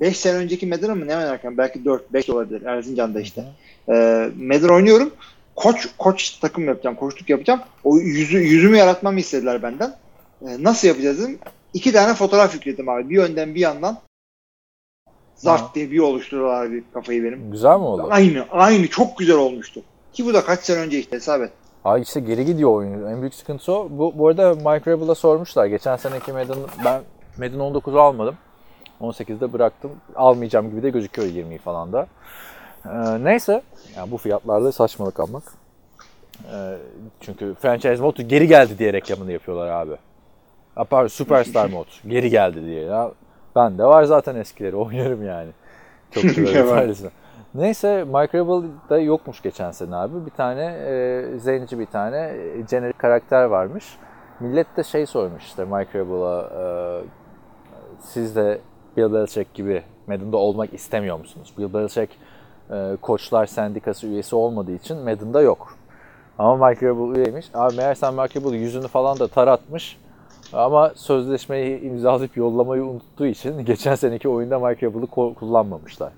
5 0.00 0.16
sene 0.16 0.36
önceki 0.36 0.66
Madden'ı 0.66 0.96
mı 0.96 1.06
ne 1.06 1.16
oynarken 1.16 1.58
belki 1.58 1.84
4 1.84 2.12
5 2.12 2.30
olabilir 2.30 2.62
Erzincan'da 2.62 3.20
işte. 3.20 3.44
E, 3.88 3.92
Madden 4.36 4.68
oynuyorum. 4.68 5.10
Koç 5.56 5.88
koç 5.98 6.30
takım 6.30 6.66
yapacağım, 6.66 6.96
koçluk 6.96 7.30
yapacağım. 7.30 7.60
O 7.84 7.98
yüzü 7.98 8.38
yüzümü 8.38 8.76
yaratmamı 8.76 9.20
istediler 9.20 9.62
benden. 9.62 9.94
E, 10.42 10.48
nasıl 10.60 10.88
yapacağız 10.88 11.18
dedim. 11.18 11.38
İki 11.74 11.92
tane 11.92 12.14
fotoğraf 12.14 12.54
yükledim 12.54 12.88
abi. 12.88 13.10
Bir 13.10 13.18
önden 13.18 13.54
bir 13.54 13.60
yandan. 13.60 13.98
Zart 15.40 15.74
diye 15.74 15.90
bir 15.90 15.98
oluşturuyorlar 15.98 16.72
bir 16.72 16.84
kafayı 16.94 17.24
benim. 17.24 17.50
Güzel 17.50 17.76
mi 17.76 17.84
oldu? 17.84 18.06
Aynı, 18.10 18.46
aynı 18.50 18.88
çok 18.88 19.18
güzel 19.18 19.36
olmuştu. 19.36 19.82
Ki 20.12 20.26
bu 20.26 20.34
da 20.34 20.44
kaç 20.44 20.60
sene 20.60 20.78
önce 20.78 20.98
işte 20.98 21.16
hesap 21.16 21.42
et. 21.42 21.52
Abi 21.84 22.00
işte 22.00 22.20
geri 22.20 22.44
gidiyor 22.44 22.70
oyun. 22.70 23.06
En 23.06 23.20
büyük 23.20 23.34
sıkıntı 23.34 23.72
o. 23.72 23.88
Bu, 23.90 24.12
bu 24.18 24.28
arada 24.28 24.54
Mike 24.54 24.90
Rebel'a 24.90 25.14
sormuşlar. 25.14 25.66
Geçen 25.66 25.96
seneki 25.96 26.32
Madden, 26.32 26.56
ben 26.84 27.02
Madden 27.38 27.58
19'u 27.58 28.00
almadım. 28.00 28.34
18'de 29.00 29.52
bıraktım. 29.52 29.90
Almayacağım 30.16 30.70
gibi 30.70 30.82
de 30.82 30.90
gözüküyor 30.90 31.28
20'yi 31.28 31.58
falan 31.58 31.92
da. 31.92 32.06
Ee, 32.86 33.24
neyse. 33.24 33.62
Yani 33.96 34.10
bu 34.10 34.16
fiyatlarda 34.16 34.72
saçmalık 34.72 35.20
almak. 35.20 35.42
Ee, 36.52 36.76
çünkü 37.20 37.54
franchise 37.60 38.02
modu 38.02 38.22
geri 38.22 38.48
geldi 38.48 38.78
diye 38.78 38.92
reklamını 38.92 39.32
yapıyorlar 39.32 39.68
abi. 39.68 39.96
Ha, 40.74 40.84
pardon, 40.84 41.08
Superstar 41.08 41.70
mod 41.70 41.86
geri 42.08 42.30
geldi 42.30 42.66
diye. 42.66 42.82
Ya, 42.82 43.10
ben 43.56 43.78
de 43.78 43.84
var 43.84 44.04
zaten 44.04 44.36
eskileri 44.36 44.76
oynarım 44.86 45.26
yani. 45.26 45.50
Çok 46.10 46.24
faydası. 46.68 47.10
Neyse 47.54 48.04
Mike 48.04 48.38
Rebel'da 48.38 48.98
yokmuş 48.98 49.42
geçen 49.42 49.70
sene 49.70 49.96
abi. 49.96 50.26
Bir 50.26 50.30
tane 50.30 50.64
e, 50.64 51.24
zenci 51.38 51.78
bir 51.78 51.86
tane 51.86 52.16
e, 52.16 52.66
jenerik 52.70 52.98
karakter 52.98 53.44
varmış. 53.44 53.84
Millet 54.40 54.76
de 54.76 54.84
şey 54.84 55.06
sormuş 55.06 55.44
işte 55.44 55.64
Mike 55.64 55.98
Rebel'a 55.98 56.42
e, 56.42 56.64
siz 58.00 58.36
de 58.36 58.60
Bill 58.96 59.12
Belichick 59.12 59.54
gibi 59.54 59.82
Madden'da 60.06 60.36
olmak 60.36 60.74
istemiyor 60.74 61.18
musunuz? 61.18 61.54
Bill 61.58 61.74
Belichick 61.74 62.16
e, 62.70 62.96
koçlar 63.02 63.46
sendikası 63.46 64.06
üyesi 64.06 64.36
olmadığı 64.36 64.72
için 64.72 64.96
Madden'da 64.98 65.40
yok. 65.40 65.74
Ama 66.38 66.70
Rebel 66.72 67.16
üyeymiş. 67.16 67.46
Abi 67.54 67.76
meğersem 67.76 68.14
Mike 68.14 68.40
Rebel 68.40 68.52
yüzünü 68.52 68.88
falan 68.88 69.18
da 69.18 69.28
taratmış. 69.28 69.98
Ama 70.52 70.92
sözleşmeyi 70.94 71.80
imzalayıp 71.80 72.36
yollamayı 72.36 72.84
unuttuğu 72.84 73.26
için 73.26 73.64
geçen 73.64 73.94
seneki 73.94 74.28
oyunda 74.28 74.58
Mike 74.58 74.86
ko- 74.86 75.34
kullanmamışlar. 75.34 76.12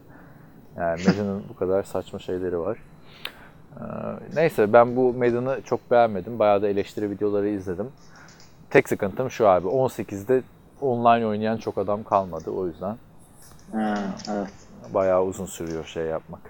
Yani 0.77 1.01
Madden'ın 1.07 1.43
bu 1.49 1.57
kadar 1.57 1.83
saçma 1.83 2.19
şeyleri 2.19 2.59
var. 2.59 2.79
Ee, 3.77 3.83
neyse 4.35 4.73
ben 4.73 4.97
bu 4.97 5.13
Madden'ı 5.13 5.63
çok 5.65 5.91
beğenmedim. 5.91 6.39
Bayağı 6.39 6.63
da 6.63 6.69
eleştiri 6.69 7.11
videoları 7.11 7.49
izledim. 7.49 7.87
Tek 8.71 8.89
sıkıntım 8.89 9.31
şu 9.31 9.49
abi. 9.49 9.69
18'de 9.69 10.43
online 10.81 11.27
oynayan 11.27 11.57
çok 11.57 11.79
adam 11.79 12.05
kalmadı 12.05 12.51
o 12.51 12.67
yüzden. 12.67 12.97
Ha, 13.73 13.99
evet. 14.31 14.49
Bayağı 14.95 15.25
uzun 15.25 15.47
sürüyor 15.47 15.85
şey 15.85 16.05
yapmak. 16.05 16.41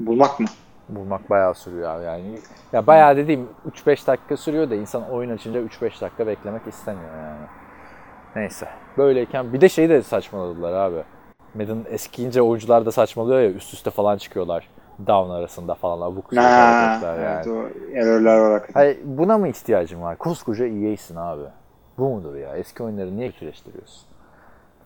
Bulmak 0.00 0.40
mı? 0.40 0.46
Bulmak 0.88 1.30
bayağı 1.30 1.54
sürüyor 1.54 1.90
abi 1.90 2.04
yani. 2.04 2.38
Ya 2.72 2.86
bayağı 2.86 3.16
dediğim 3.16 3.48
3-5 3.70 4.06
dakika 4.06 4.36
sürüyor 4.36 4.70
da 4.70 4.74
insan 4.74 5.10
oyun 5.10 5.30
açınca 5.30 5.60
3-5 5.60 6.00
dakika 6.00 6.26
beklemek 6.26 6.66
istemiyor 6.66 7.10
yani. 7.16 7.46
Neyse. 8.36 8.68
Böyleyken 8.98 9.52
bir 9.52 9.60
de 9.60 9.68
şeyi 9.68 9.88
de 9.88 10.02
saçmaladılar 10.02 10.72
abi. 10.72 11.02
Madden 11.54 11.84
eskiyince 11.90 12.42
oyuncular 12.42 12.86
da 12.86 12.92
saçmalıyor 12.92 13.40
ya 13.40 13.50
üst 13.50 13.74
üste 13.74 13.90
falan 13.90 14.16
çıkıyorlar. 14.18 14.68
Down 15.06 15.30
arasında 15.30 15.74
falan 15.74 16.12
abuk 16.12 16.36
Ha, 16.36 16.42
hareketler 16.42 17.24
yani. 17.24 17.34
evet, 17.36 17.46
o 17.46 17.96
errorlar 17.98 18.52
hakikaten. 18.52 18.80
Hayır, 18.80 18.98
buna 19.04 19.38
mı 19.38 19.48
ihtiyacın 19.48 20.02
var? 20.02 20.18
Koskoca 20.18 20.66
EA'sin 20.66 21.16
abi. 21.16 21.42
Bu 21.98 22.08
mudur 22.08 22.34
ya? 22.34 22.56
Eski 22.56 22.82
oyunları 22.82 23.16
niye 23.16 23.30
kötüleştiriyorsun? 23.30 24.02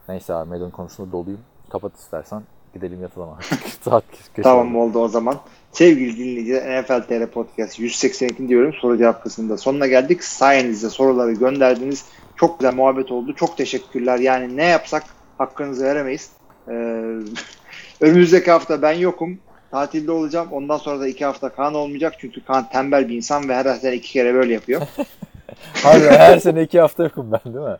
Neyse 0.08 0.34
abi 0.34 0.48
Madden 0.50 0.70
konusunda 0.70 1.12
doluyum. 1.12 1.40
Kapat 1.70 1.96
istersen. 1.96 2.42
Gidelim 2.74 3.02
yatalım 3.02 3.30
artık. 3.32 3.58
Saat 3.82 4.04
Tamam 4.42 4.76
oldu. 4.76 4.98
o 4.98 5.08
zaman. 5.08 5.40
Sevgili 5.72 6.18
dinleyiciler 6.18 6.82
NFL 6.82 7.02
TR 7.02 7.26
Podcast 7.26 7.78
182 7.78 8.48
diyorum 8.48 8.72
soru 8.80 8.98
cevap 8.98 9.22
kısmında 9.22 9.56
sonuna 9.56 9.86
geldik. 9.86 10.24
Sayenizde 10.24 10.90
soruları 10.90 11.32
gönderdiniz. 11.32 12.04
Çok 12.36 12.60
güzel 12.60 12.74
muhabbet 12.74 13.12
oldu. 13.12 13.34
Çok 13.34 13.56
teşekkürler. 13.56 14.18
Yani 14.18 14.56
ne 14.56 14.64
yapsak 14.64 15.02
hakkınızı 15.38 15.84
veremeyiz. 15.84 16.30
Ee, 16.68 16.72
önümüzdeki 18.00 18.50
hafta 18.50 18.82
ben 18.82 18.92
yokum. 18.92 19.38
Tatilde 19.70 20.12
olacağım. 20.12 20.48
Ondan 20.52 20.76
sonra 20.76 21.00
da 21.00 21.08
iki 21.08 21.24
hafta 21.24 21.48
Kaan 21.48 21.74
olmayacak. 21.74 22.14
Çünkü 22.18 22.44
Kaan 22.44 22.68
tembel 22.68 23.08
bir 23.08 23.16
insan 23.16 23.48
ve 23.48 23.54
her 23.54 23.74
sene 23.74 23.94
iki 23.94 24.12
kere 24.12 24.34
böyle 24.34 24.52
yapıyor. 24.52 24.82
Abi 25.84 26.00
her 26.00 26.38
sene 26.38 26.62
iki 26.62 26.80
hafta 26.80 27.02
yokum 27.02 27.32
ben 27.32 27.54
değil 27.54 27.64
mi? 27.64 27.76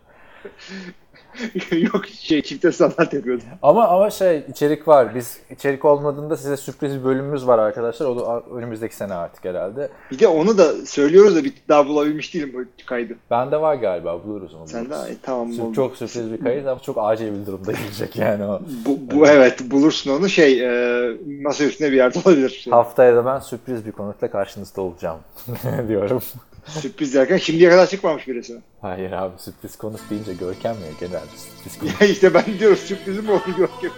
Yok 1.72 2.06
şey 2.06 2.42
çifte 2.42 2.72
standart 2.72 3.12
yapıyordum. 3.12 3.46
Ama 3.62 3.88
ama 3.88 4.10
şey 4.10 4.44
içerik 4.48 4.88
var. 4.88 5.14
Biz 5.14 5.38
içerik 5.50 5.84
olmadığında 5.84 6.36
size 6.36 6.56
sürpriz 6.56 6.98
bir 6.98 7.04
bölümümüz 7.04 7.46
var 7.46 7.58
arkadaşlar. 7.58 8.06
O 8.06 8.16
da 8.16 8.42
önümüzdeki 8.56 8.96
sene 8.96 9.14
artık 9.14 9.44
herhalde. 9.44 9.88
Bir 10.10 10.18
de 10.18 10.28
onu 10.28 10.58
da 10.58 10.86
söylüyoruz 10.86 11.36
da 11.36 11.44
bir 11.44 11.52
daha 11.68 11.88
bulabilmiş 11.88 12.34
değilim 12.34 12.52
bu 12.54 12.86
kaydı. 12.86 13.16
Bende 13.30 13.60
var 13.60 13.74
galiba 13.74 14.24
buluruz 14.24 14.54
onu. 14.54 14.68
Sen 14.68 14.90
de 14.90 14.96
ay, 14.96 15.16
tamam 15.22 15.52
Sür-. 15.52 15.74
Çok 15.74 15.96
sürpriz 15.96 16.32
bir 16.32 16.40
kayıt 16.44 16.66
ama 16.66 16.80
çok 16.80 16.96
acil 17.00 17.40
bir 17.40 17.46
durumda 17.46 17.72
gelecek 17.82 18.16
yani 18.16 18.44
o. 18.44 18.60
Bu, 18.86 18.98
bu 19.16 19.26
evet 19.26 19.70
bulursun 19.70 20.10
onu 20.10 20.28
şey 20.28 20.60
e, 20.60 21.10
masa 21.42 21.64
üstünde 21.64 21.92
bir 21.92 21.96
yerde 21.96 22.18
olabilir. 22.24 22.66
Haftaya 22.70 23.16
da 23.16 23.26
ben 23.26 23.38
sürpriz 23.38 23.86
bir 23.86 23.92
konukla 23.92 24.30
karşınızda 24.30 24.82
olacağım 24.82 25.18
diyorum. 25.88 26.22
Sürpriz 26.66 27.14
derken 27.14 27.36
şimdiye 27.36 27.70
kadar 27.70 27.86
çıkmamış 27.86 28.28
birisi. 28.28 28.60
Hayır 28.80 29.12
abi 29.12 29.38
sürpriz 29.38 29.76
konuk 29.76 30.00
deyince 30.10 30.34
Görkem 30.34 30.74
ya 30.74 30.90
genelde 31.00 31.36
sürpriz 31.36 31.78
konuk. 31.78 32.00
Ya 32.00 32.06
işte 32.06 32.34
ben 32.34 32.44
diyorum 32.58 32.76
sürprizim 32.76 33.24
mi 33.24 33.30
oldu 33.30 33.56
Görkem? 33.56 33.90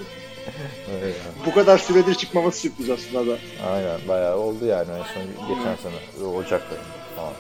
Bu 1.47 1.55
kadar 1.55 1.79
süredir 1.79 2.15
çıkmaması 2.15 2.59
sürpriz 2.61 2.91
aslında 2.91 3.33
da. 3.33 3.37
Aynen 3.67 4.01
bayağı 4.09 4.37
oldu 4.37 4.65
yani 4.65 4.89
en 4.91 5.03
son 5.15 5.49
geçen 5.49 5.77
sene 5.77 6.27
Ocak 6.27 6.63
ayında 6.63 7.17
falan. 7.17 7.33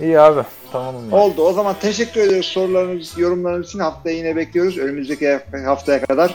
İyi 0.00 0.20
abi 0.20 0.40
tamam. 0.72 0.94
mı? 0.94 1.16
Oldu. 1.16 1.42
O 1.42 1.52
zaman 1.52 1.76
teşekkür 1.80 2.20
ediyoruz 2.20 2.46
sorularınız, 2.46 3.18
yorumlarınız 3.18 3.68
için. 3.68 3.78
Haftaya 3.78 4.16
yine 4.16 4.36
bekliyoruz. 4.36 4.78
Önümüzdeki 4.78 5.40
haftaya 5.64 6.04
kadar 6.04 6.34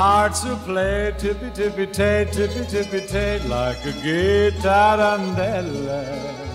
Hearts 0.00 0.46
will 0.46 0.56
play 0.56 1.12
tippy 1.18 1.50
tippy 1.50 1.86
tay, 1.86 2.26
tippy 2.32 2.64
tippy 2.64 3.06
tay, 3.06 3.38
like 3.46 3.84
a 3.84 3.92
gay 4.02 4.50
tarantella. 4.62 6.49